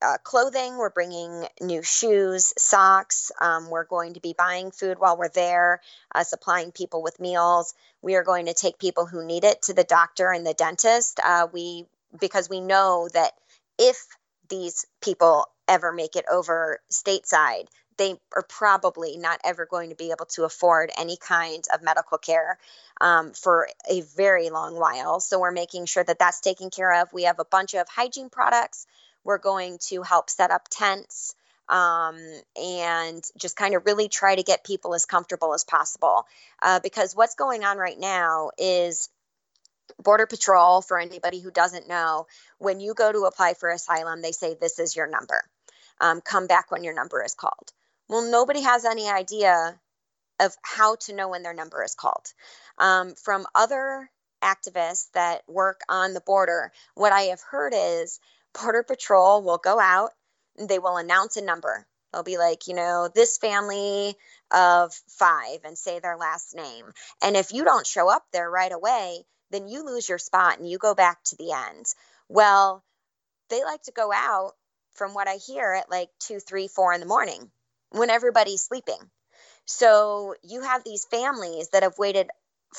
uh, 0.00 0.16
clothing, 0.22 0.76
we're 0.78 0.90
bringing 0.90 1.46
new 1.60 1.82
shoes, 1.82 2.52
socks. 2.56 3.32
Um, 3.40 3.68
we're 3.68 3.84
going 3.84 4.14
to 4.14 4.20
be 4.20 4.34
buying 4.36 4.70
food 4.70 4.98
while 4.98 5.16
we're 5.16 5.28
there, 5.28 5.80
uh, 6.14 6.24
supplying 6.24 6.72
people 6.72 7.02
with 7.02 7.20
meals. 7.20 7.74
We 8.00 8.14
are 8.14 8.22
going 8.22 8.46
to 8.46 8.54
take 8.54 8.78
people 8.78 9.06
who 9.06 9.24
need 9.24 9.44
it 9.44 9.62
to 9.62 9.74
the 9.74 9.84
doctor 9.84 10.30
and 10.30 10.46
the 10.46 10.54
dentist. 10.54 11.20
Uh, 11.24 11.48
we 11.52 11.86
because 12.18 12.48
we 12.48 12.60
know 12.60 13.08
that 13.12 13.32
if 13.78 14.06
these 14.48 14.86
people 15.02 15.46
ever 15.66 15.92
make 15.92 16.16
it 16.16 16.24
over 16.30 16.80
stateside, 16.90 17.66
they 17.98 18.16
are 18.34 18.44
probably 18.48 19.16
not 19.16 19.40
ever 19.44 19.66
going 19.66 19.90
to 19.90 19.96
be 19.96 20.10
able 20.10 20.26
to 20.26 20.44
afford 20.44 20.90
any 20.96 21.16
kind 21.16 21.64
of 21.72 21.82
medical 21.82 22.18
care 22.18 22.58
um, 23.00 23.32
for 23.32 23.68
a 23.88 24.00
very 24.16 24.50
long 24.50 24.76
while. 24.76 25.20
So 25.20 25.40
we're 25.40 25.52
making 25.52 25.86
sure 25.86 26.04
that 26.04 26.18
that's 26.18 26.40
taken 26.40 26.70
care 26.70 27.02
of. 27.02 27.12
We 27.12 27.24
have 27.24 27.38
a 27.38 27.44
bunch 27.44 27.74
of 27.74 27.88
hygiene 27.88 28.30
products. 28.30 28.86
We're 29.24 29.38
going 29.38 29.78
to 29.88 30.02
help 30.02 30.30
set 30.30 30.50
up 30.50 30.68
tents 30.70 31.34
um, 31.68 32.18
and 32.56 33.22
just 33.36 33.56
kind 33.56 33.74
of 33.74 33.84
really 33.84 34.08
try 34.08 34.34
to 34.34 34.42
get 34.42 34.64
people 34.64 34.94
as 34.94 35.04
comfortable 35.04 35.52
as 35.52 35.64
possible. 35.64 36.26
Uh, 36.62 36.80
because 36.80 37.14
what's 37.14 37.34
going 37.34 37.64
on 37.64 37.76
right 37.76 37.98
now 37.98 38.50
is 38.56 39.10
Border 40.02 40.26
Patrol, 40.26 40.80
for 40.80 40.98
anybody 40.98 41.40
who 41.40 41.50
doesn't 41.50 41.88
know, 41.88 42.26
when 42.58 42.80
you 42.80 42.94
go 42.94 43.10
to 43.10 43.24
apply 43.24 43.54
for 43.54 43.70
asylum, 43.70 44.22
they 44.22 44.32
say, 44.32 44.54
This 44.54 44.78
is 44.78 44.94
your 44.94 45.06
number. 45.06 45.42
Um, 46.00 46.20
come 46.20 46.46
back 46.46 46.70
when 46.70 46.84
your 46.84 46.94
number 46.94 47.22
is 47.24 47.34
called. 47.34 47.72
Well, 48.08 48.30
nobody 48.30 48.62
has 48.62 48.84
any 48.84 49.08
idea 49.08 49.78
of 50.40 50.56
how 50.62 50.96
to 50.96 51.14
know 51.14 51.28
when 51.28 51.42
their 51.42 51.54
number 51.54 51.82
is 51.82 51.94
called. 51.94 52.32
Um, 52.78 53.14
from 53.14 53.46
other 53.54 54.10
activists 54.42 55.10
that 55.12 55.42
work 55.48 55.80
on 55.88 56.14
the 56.14 56.20
border, 56.20 56.72
what 56.94 57.12
I 57.12 57.22
have 57.22 57.40
heard 57.40 57.72
is 57.76 58.20
Border 58.54 58.82
Patrol 58.82 59.42
will 59.42 59.58
go 59.58 59.78
out 59.80 60.12
they 60.66 60.78
will 60.78 60.96
announce 60.96 61.36
a 61.36 61.44
number. 61.44 61.86
They'll 62.12 62.22
be 62.22 62.38
like, 62.38 62.66
you 62.66 62.74
know, 62.74 63.08
this 63.14 63.38
family 63.38 64.16
of 64.50 64.92
five 65.08 65.60
and 65.64 65.76
say 65.76 66.00
their 66.00 66.16
last 66.16 66.54
name. 66.56 66.86
And 67.22 67.36
if 67.36 67.52
you 67.52 67.64
don't 67.64 67.86
show 67.86 68.10
up 68.10 68.24
there 68.32 68.50
right 68.50 68.72
away, 68.72 69.24
then 69.50 69.68
you 69.68 69.84
lose 69.84 70.08
your 70.08 70.18
spot 70.18 70.58
and 70.58 70.68
you 70.68 70.78
go 70.78 70.94
back 70.94 71.22
to 71.24 71.36
the 71.36 71.52
end. 71.52 71.86
Well, 72.28 72.82
they 73.50 73.62
like 73.62 73.82
to 73.82 73.92
go 73.92 74.10
out, 74.12 74.52
from 74.94 75.14
what 75.14 75.28
I 75.28 75.36
hear, 75.36 75.72
at 75.74 75.90
like 75.90 76.08
two, 76.18 76.40
three, 76.40 76.66
four 76.66 76.92
in 76.92 77.00
the 77.00 77.06
morning 77.06 77.50
when 77.90 78.10
everybody's 78.10 78.62
sleeping. 78.62 78.98
So 79.64 80.34
you 80.42 80.62
have 80.62 80.82
these 80.84 81.04
families 81.04 81.68
that 81.70 81.82
have 81.82 81.98
waited 81.98 82.28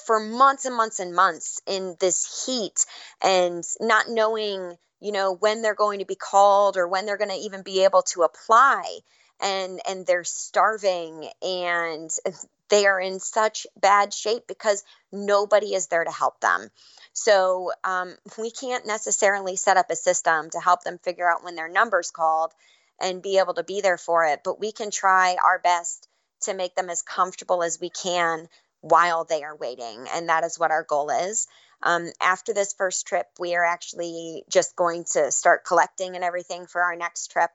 for 0.06 0.19
months 0.19 0.65
and 0.65 0.76
months 0.76 1.00
and 1.00 1.15
months 1.15 1.62
in 1.67 1.95
this 2.00 2.45
heat 2.45 2.86
and 3.22 3.63
not 3.80 4.10
knowing 4.10 4.78
you 5.00 5.12
know 5.12 5.34
when 5.34 5.62
they're 5.62 5.76
going 5.76 6.00
to 6.00 6.06
be 6.06 6.15
called 6.15 6.78
or 6.78 6.88
when 6.88 7.06
they're 7.06 7.17
going 7.17 7.30
to 7.30 7.36
even 7.36 7.63
be 7.63 7.84
able 7.84 8.04
to 8.04 8.22
apply 8.22 9.00
and 9.41 9.80
and 9.88 10.06
they're 10.06 10.24
starving 10.24 11.28
and 11.41 12.12
they 12.69 12.86
are 12.86 13.02
in 13.02 13.19
such 13.19 13.65
bad 13.82 14.13
shape 14.13 14.43
because 14.48 14.84
nobody 15.12 15.74
is 15.74 15.88
there 15.88 16.04
to 16.04 16.12
help 16.12 16.39
them 16.39 16.69
so 17.13 17.72
um, 17.84 18.15
we 18.38 18.52
can't 18.52 18.86
necessarily 18.86 19.56
set 19.56 19.78
up 19.78 19.89
a 19.89 19.95
system 19.95 20.50
to 20.52 20.60
help 20.60 20.84
them 20.84 21.00
figure 21.00 21.30
out 21.30 21.43
when 21.43 21.56
their 21.56 21.67
number's 21.69 22.12
called 22.12 22.54
and 23.02 23.22
be 23.22 23.38
able 23.38 23.54
to 23.54 23.64
be 23.64 23.82
there 23.82 23.98
for 23.98 24.26
it 24.26 24.42
but 24.44 24.60
we 24.60 24.72
can 24.72 24.92
try 24.92 25.36
our 25.44 25.60
best 25.60 26.08
to 26.42 26.54
make 26.54 26.76
them 26.76 26.90
as 26.90 27.02
comfortable 27.02 27.64
as 27.64 27.80
we 27.80 27.90
can 27.90 28.48
while 28.82 29.26
they 29.26 29.44
are 29.44 29.56
waiting 29.56 30.08
and 30.14 30.30
that 30.30 30.44
is 30.44 30.58
what 30.58 30.72
our 30.72 30.84
goal 30.84 31.10
is 31.10 31.48
um, 31.82 32.10
after 32.22 32.54
this 32.54 32.74
first 32.74 33.08
trip, 33.08 33.28
we 33.40 33.56
are 33.56 33.64
actually 33.64 34.44
just 34.50 34.76
going 34.76 35.06
to 35.14 35.32
start 35.32 35.66
collecting 35.66 36.16
and 36.16 36.24
everything 36.24 36.66
for 36.66 36.82
our 36.82 36.96
next 36.96 37.32
trip. 37.32 37.52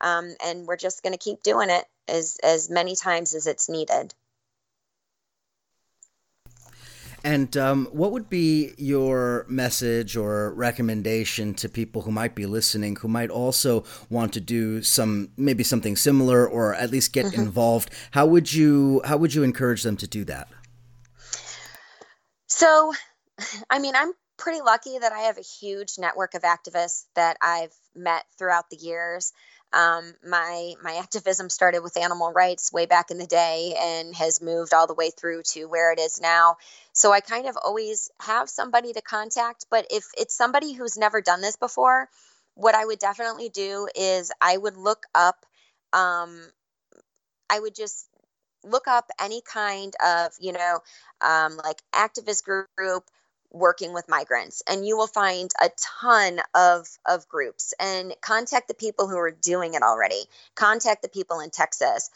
Um, 0.00 0.34
and 0.44 0.66
we're 0.66 0.76
just 0.76 1.02
going 1.02 1.12
to 1.12 1.18
keep 1.18 1.42
doing 1.42 1.70
it 1.70 1.84
as, 2.08 2.36
as 2.42 2.68
many 2.68 2.96
times 2.96 3.34
as 3.34 3.46
it's 3.46 3.68
needed. 3.68 4.12
And 7.24 7.56
um, 7.56 7.88
what 7.92 8.10
would 8.10 8.28
be 8.28 8.72
your 8.76 9.46
message 9.48 10.16
or 10.16 10.52
recommendation 10.54 11.54
to 11.54 11.68
people 11.68 12.02
who 12.02 12.10
might 12.10 12.34
be 12.34 12.46
listening, 12.46 12.96
who 12.96 13.08
might 13.08 13.30
also 13.30 13.84
want 14.10 14.32
to 14.32 14.40
do 14.40 14.82
some 14.82 15.30
maybe 15.36 15.62
something 15.62 15.94
similar 15.94 16.48
or 16.48 16.74
at 16.74 16.90
least 16.90 17.12
get 17.12 17.26
mm-hmm. 17.26 17.42
involved? 17.42 17.90
How 18.10 18.26
would 18.26 18.52
you 18.52 19.02
how 19.04 19.16
would 19.18 19.34
you 19.34 19.42
encourage 19.44 19.82
them 19.82 19.96
to 19.98 20.06
do 20.06 20.24
that? 20.24 20.48
So 22.48 22.92
I 23.70 23.78
mean, 23.78 23.94
I'm 23.94 24.12
pretty 24.36 24.60
lucky 24.60 24.98
that 24.98 25.12
I 25.12 25.20
have 25.20 25.38
a 25.38 25.42
huge 25.42 25.98
network 25.98 26.34
of 26.34 26.42
activists 26.42 27.04
that 27.14 27.36
I've 27.40 27.74
met 27.94 28.24
throughout 28.36 28.70
the 28.70 28.76
years. 28.76 29.32
Um, 29.72 30.14
my 30.28 30.74
my 30.82 30.96
activism 30.96 31.48
started 31.50 31.82
with 31.82 31.96
animal 31.96 32.32
rights 32.32 32.72
way 32.72 32.86
back 32.86 33.10
in 33.10 33.18
the 33.18 33.26
day 33.26 33.74
and 33.78 34.14
has 34.16 34.42
moved 34.42 34.74
all 34.74 34.86
the 34.86 34.94
way 34.94 35.10
through 35.10 35.42
to 35.52 35.64
where 35.66 35.92
it 35.92 35.98
is 35.98 36.20
now. 36.20 36.56
So 36.92 37.12
I 37.12 37.20
kind 37.20 37.46
of 37.46 37.56
always 37.62 38.10
have 38.20 38.50
somebody 38.50 38.92
to 38.92 39.00
contact. 39.02 39.66
But 39.70 39.86
if 39.90 40.04
it's 40.18 40.36
somebody 40.36 40.72
who's 40.72 40.98
never 40.98 41.20
done 41.20 41.40
this 41.40 41.56
before, 41.56 42.08
what 42.54 42.74
I 42.74 42.84
would 42.84 42.98
definitely 42.98 43.48
do 43.48 43.88
is 43.94 44.30
I 44.40 44.56
would 44.56 44.76
look 44.76 45.04
up. 45.14 45.46
Um, 45.92 46.40
I 47.50 47.60
would 47.60 47.74
just 47.74 48.08
look 48.64 48.86
up 48.88 49.10
any 49.20 49.42
kind 49.42 49.94
of 50.04 50.32
you 50.40 50.52
know 50.52 50.80
um, 51.20 51.56
like 51.64 51.82
activist 51.94 52.44
group 52.44 53.04
working 53.52 53.92
with 53.92 54.08
migrants 54.08 54.62
and 54.68 54.86
you 54.86 54.96
will 54.96 55.06
find 55.06 55.50
a 55.60 55.70
ton 55.76 56.40
of 56.54 56.88
of 57.06 57.28
groups. 57.28 57.74
And 57.78 58.14
contact 58.20 58.68
the 58.68 58.74
people 58.74 59.08
who 59.08 59.18
are 59.18 59.30
doing 59.30 59.74
it 59.74 59.82
already. 59.82 60.22
Contact 60.54 61.02
the 61.02 61.08
people 61.08 61.40
in 61.40 61.50
texas. 61.50 62.10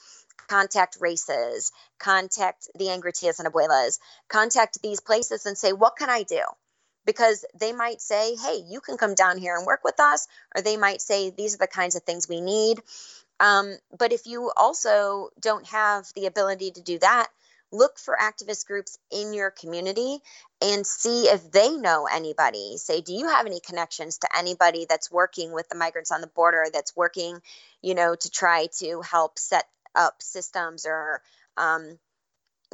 Contact 0.48 0.98
RAICES. 1.00 1.72
Contact 1.98 2.68
the 2.78 2.90
angry 2.90 3.12
tias 3.12 3.38
and 3.38 3.52
abuelas. 3.52 3.98
Contact 4.28 4.80
these 4.82 5.00
places 5.00 5.46
and 5.46 5.56
say 5.56 5.72
what 5.72 5.96
can 5.96 6.10
i 6.10 6.22
do? 6.22 6.42
Because 7.04 7.44
they 7.58 7.72
might 7.72 8.00
say 8.00 8.34
hey 8.36 8.62
you 8.68 8.80
can 8.80 8.96
come 8.96 9.14
down 9.14 9.38
here 9.38 9.56
and 9.56 9.66
work 9.66 9.80
with 9.84 10.00
us 10.00 10.26
or 10.54 10.62
they 10.62 10.76
might 10.76 11.00
say 11.00 11.30
these 11.30 11.54
are 11.54 11.58
the 11.58 11.66
kinds 11.66 11.96
of 11.96 12.02
things 12.02 12.28
we 12.28 12.40
need. 12.40 12.80
Um, 13.38 13.76
but 13.98 14.12
if 14.12 14.26
you 14.26 14.50
also 14.56 15.28
don't 15.38 15.66
have 15.66 16.06
the 16.14 16.26
ability 16.26 16.70
to 16.72 16.80
do 16.80 16.98
that 17.00 17.28
look 17.72 17.98
for 17.98 18.16
activist 18.20 18.66
groups 18.66 18.98
in 19.10 19.32
your 19.32 19.50
community 19.50 20.18
and 20.62 20.86
see 20.86 21.24
if 21.24 21.50
they 21.50 21.76
know 21.76 22.06
anybody. 22.10 22.76
Say, 22.76 23.00
do 23.00 23.12
you 23.12 23.28
have 23.28 23.46
any 23.46 23.60
connections 23.60 24.18
to 24.18 24.28
anybody 24.36 24.86
that's 24.88 25.10
working 25.10 25.52
with 25.52 25.68
the 25.68 25.76
migrants 25.76 26.12
on 26.12 26.20
the 26.20 26.26
border, 26.28 26.66
that's 26.72 26.96
working, 26.96 27.40
you 27.82 27.94
know, 27.94 28.14
to 28.14 28.30
try 28.30 28.68
to 28.78 29.02
help 29.02 29.38
set 29.38 29.64
up 29.94 30.22
systems 30.22 30.86
or, 30.86 31.22
um, 31.56 31.98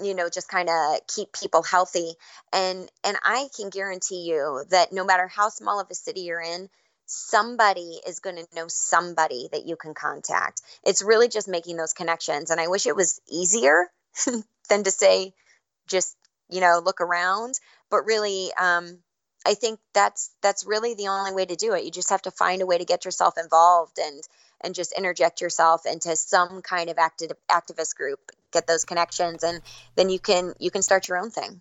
you 0.03 0.15
know 0.15 0.29
just 0.29 0.49
kind 0.49 0.69
of 0.69 1.07
keep 1.07 1.29
people 1.33 1.63
healthy 1.63 2.15
and 2.53 2.91
and 3.05 3.17
i 3.25 3.49
can 3.57 3.69
guarantee 3.69 4.23
you 4.23 4.65
that 4.71 4.93
no 4.93 5.05
matter 5.05 5.29
how 5.29 5.49
small 5.49 5.81
of 5.81 5.87
a 5.91 5.95
city 5.95 6.21
you're 6.21 6.41
in 6.41 6.69
somebody 7.05 8.01
is 8.07 8.21
going 8.21 8.37
to 8.37 8.47
know 8.55 8.67
somebody 8.69 9.49
that 9.53 9.67
you 9.67 9.77
can 9.77 9.93
contact 9.93 10.63
it's 10.85 11.03
really 11.03 11.29
just 11.29 11.49
making 11.49 11.77
those 11.77 11.93
connections 11.93 12.51
and 12.51 12.61
i 12.61 12.69
wish 12.69 12.87
it 12.87 12.97
was 12.97 13.21
easier 13.31 13.87
than 14.69 14.85
to 14.85 14.91
say 14.91 15.35
just 15.87 16.17
you 16.49 16.61
know 16.61 16.81
look 16.85 17.01
around. 17.01 17.55
But 17.91 18.07
really 18.07 18.51
um, 18.59 18.99
i 19.45 19.55
think 19.55 19.79
that's 19.93 20.31
that's 20.43 20.65
really 20.65 20.95
the 20.95 21.09
only 21.09 21.33
way 21.33 21.45
to 21.45 21.57
do 21.57 21.75
it. 21.75 21.85
You 21.85 21.91
just 21.91 22.11
have 22.11 22.23
to 22.23 22.31
find 22.31 22.63
a 22.63 22.67
way 22.67 22.79
to 22.79 22.85
get 22.85 23.05
yourself 23.05 23.35
involved 23.39 23.99
and 23.99 24.23
and 24.63 24.75
just 24.75 24.93
interject 24.93 25.41
yourself 25.41 25.87
into 25.87 26.15
some 26.17 26.63
kind 26.63 26.89
of 26.89 26.99
active 26.99 27.33
activist 27.51 27.97
group 27.97 28.21
get 28.53 28.67
those 28.67 28.85
connections 28.85 29.43
and 29.43 29.61
then 29.97 30.11
you 30.11 30.19
can 30.19 30.55
you 30.59 30.71
can 30.71 30.83
start 30.83 31.09
your 31.09 31.19
own 31.19 31.31
thing 31.31 31.61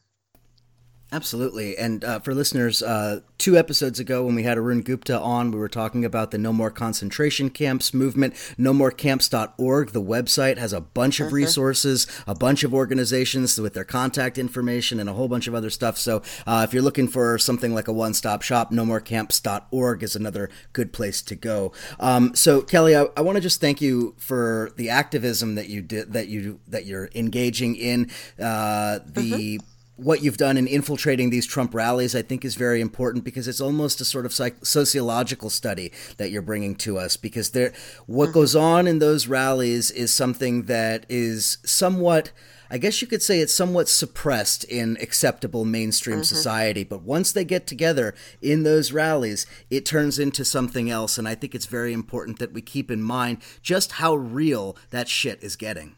Absolutely. 1.14 1.78
And 1.78 2.06
uh, 2.06 2.20
for 2.20 2.34
listeners, 2.34 2.82
uh, 2.82 3.20
two 3.38 3.58
episodes 3.58 4.00
ago 4.00 4.24
when 4.24 4.34
we 4.34 4.44
had 4.44 4.58
Arun 4.58 4.82
Gupta 4.82 5.20
on, 5.20 5.52
we 5.52 5.60
were 5.60 5.68
talking 5.68 6.06
about 6.06 6.32
the 6.32 6.38
No 6.38 6.54
More 6.54 6.72
Concentration 6.72 7.50
Camps 7.50 7.94
movement. 7.94 8.34
NoMoreCamps.org, 8.58 9.92
the 9.92 10.02
website, 10.02 10.58
has 10.58 10.72
a 10.72 10.80
bunch 10.80 11.20
of 11.20 11.28
uh-huh. 11.28 11.36
resources, 11.36 12.08
a 12.26 12.34
bunch 12.34 12.64
of 12.64 12.74
organizations 12.74 13.60
with 13.60 13.74
their 13.74 13.84
contact 13.84 14.38
information, 14.38 15.02
and 15.02 15.10
a 15.10 15.14
whole 15.14 15.28
bunch 15.28 15.48
of 15.48 15.54
other 15.54 15.70
stuff. 15.70 15.98
So 15.98 16.22
uh, 16.48 16.66
if 16.66 16.74
you're 16.74 16.82
looking 16.82 17.10
for 17.10 17.38
something 17.38 17.76
like 17.76 17.90
a 17.90 17.94
one 17.94 18.14
stop 18.14 18.42
shop, 18.42 18.72
NoMoreCamps.org 18.72 20.04
is 20.04 20.16
another 20.16 20.50
good 20.72 20.94
place 20.94 21.22
to 21.24 21.36
go. 21.36 21.74
Um, 22.00 22.34
so, 22.36 22.62
Kelly, 22.62 22.96
I, 22.96 23.08
I 23.18 23.22
want 23.22 23.36
to 23.36 23.42
just 23.42 23.60
thank 23.60 23.82
you 23.82 24.16
for 24.18 24.72
the 24.78 24.90
activism 24.90 25.56
that 25.56 25.68
you 25.68 25.82
did, 25.82 26.14
that 26.14 26.30
you 26.30 26.62
that 26.70 26.86
you're 26.86 27.10
engaging 27.14 27.76
in. 27.76 28.10
Uh, 28.40 29.00
the 29.06 29.58
uh-huh 29.60 29.68
what 30.02 30.24
you've 30.24 30.38
done 30.38 30.58
in 30.58 30.68
infiltrating 30.68 31.30
these 31.30 31.46
Trump 31.46 31.74
rallies, 31.74 32.16
I 32.16 32.22
think, 32.22 32.44
is 32.44 32.56
very 32.56 32.82
important 32.82 33.24
because 33.24 33.48
it's 33.48 33.62
almost 33.62 34.02
a 34.02 34.06
sort 34.06 34.26
of 34.26 34.34
psych- 34.34 34.66
sociological 34.66 35.50
study 35.50 35.92
that 36.18 36.32
you're 36.32 36.42
bringing 36.42 36.76
to 36.78 36.98
us. 36.98 37.18
Because 37.18 37.52
there, 37.52 37.74
what 38.08 38.26
mm-hmm. 38.26 38.34
goes 38.34 38.56
on 38.56 38.88
in 38.88 39.00
those 39.00 39.28
rallies 39.28 39.92
is 39.92 40.14
something 40.14 40.64
that 40.64 41.06
is 41.10 41.60
somewhat. 41.64 42.32
I 42.74 42.78
guess 42.78 43.02
you 43.02 43.08
could 43.08 43.22
say 43.22 43.42
it's 43.42 43.54
somewhat 43.54 43.90
suppressed 43.90 44.64
in 44.64 44.98
acceptable 45.02 45.66
mainstream 45.66 46.18
mm-hmm. 46.18 46.24
society, 46.24 46.86
but 46.86 47.02
once 47.02 47.34
they 47.34 47.44
get 47.44 47.68
together 47.68 48.16
in 48.42 48.64
those 48.64 48.94
rallies, 48.94 49.46
it 49.70 49.86
turns 49.86 50.18
into 50.18 50.46
something 50.46 50.90
else. 50.90 51.18
And 51.18 51.28
I 51.28 51.36
think 51.36 51.54
it's 51.54 51.66
very 51.66 51.92
important 51.92 52.40
that 52.40 52.54
we 52.54 52.62
keep 52.62 52.90
in 52.90 53.04
mind 53.04 53.40
just 53.62 53.94
how 53.94 54.16
real 54.16 54.78
that 54.92 55.10
shit 55.10 55.44
is 55.44 55.58
getting. 55.58 55.96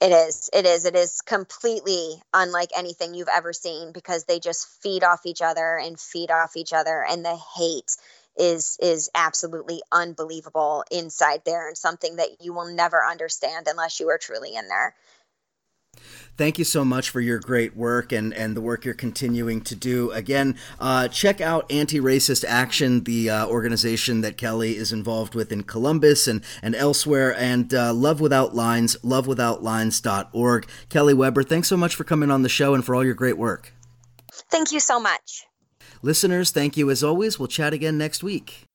It 0.00 0.12
is. 0.12 0.50
It 0.54 0.66
is. 0.66 0.86
It 0.86 0.96
is 0.96 1.22
completely 1.22 2.22
unlike 2.34 2.70
anything 2.76 3.14
you've 3.14 3.28
ever 3.28 3.52
seen 3.52 3.92
because 3.92 4.24
they 4.26 4.40
just 4.40 4.68
feed 4.82 5.04
off 5.04 5.26
each 5.26 5.42
other 5.42 5.78
and 5.78 6.00
feed 6.00 6.30
off 6.30 6.56
each 6.56 6.72
other 6.72 7.04
and 7.04 7.26
the 7.26 7.36
hate 7.56 7.96
is 8.38 8.78
is 8.80 9.10
absolutely 9.16 9.82
unbelievable 9.92 10.84
inside 10.92 11.42
there 11.44 11.68
and 11.68 11.76
something 11.78 12.16
that 12.18 12.40
you 12.40 12.54
will 12.54 12.72
never 12.72 13.04
understand 13.04 13.66
unless 13.68 14.00
you 14.00 14.08
are 14.10 14.18
truly 14.18 14.56
in 14.56 14.68
there. 14.68 14.94
Thank 16.40 16.58
you 16.58 16.64
so 16.64 16.86
much 16.86 17.10
for 17.10 17.20
your 17.20 17.38
great 17.38 17.76
work 17.76 18.12
and, 18.12 18.32
and 18.32 18.56
the 18.56 18.62
work 18.62 18.86
you're 18.86 18.94
continuing 18.94 19.60
to 19.60 19.74
do. 19.74 20.10
Again, 20.12 20.56
uh, 20.78 21.08
check 21.08 21.42
out 21.42 21.70
Anti 21.70 22.00
Racist 22.00 22.46
Action, 22.48 23.04
the 23.04 23.28
uh, 23.28 23.46
organization 23.46 24.22
that 24.22 24.38
Kelly 24.38 24.76
is 24.76 24.90
involved 24.90 25.34
with 25.34 25.52
in 25.52 25.64
Columbus 25.64 26.26
and, 26.26 26.42
and 26.62 26.74
elsewhere, 26.74 27.36
and 27.36 27.74
uh, 27.74 27.92
Love 27.92 28.22
Without 28.22 28.54
Lines, 28.54 28.96
lovewithoutlines.org. 29.04 30.66
Kelly 30.88 31.12
Weber, 31.12 31.42
thanks 31.42 31.68
so 31.68 31.76
much 31.76 31.94
for 31.94 32.04
coming 32.04 32.30
on 32.30 32.40
the 32.40 32.48
show 32.48 32.72
and 32.72 32.86
for 32.86 32.94
all 32.94 33.04
your 33.04 33.12
great 33.12 33.36
work. 33.36 33.74
Thank 34.50 34.72
you 34.72 34.80
so 34.80 34.98
much. 34.98 35.44
Listeners, 36.00 36.50
thank 36.50 36.78
you 36.78 36.88
as 36.90 37.04
always. 37.04 37.38
We'll 37.38 37.48
chat 37.48 37.74
again 37.74 37.98
next 37.98 38.22
week. 38.22 38.69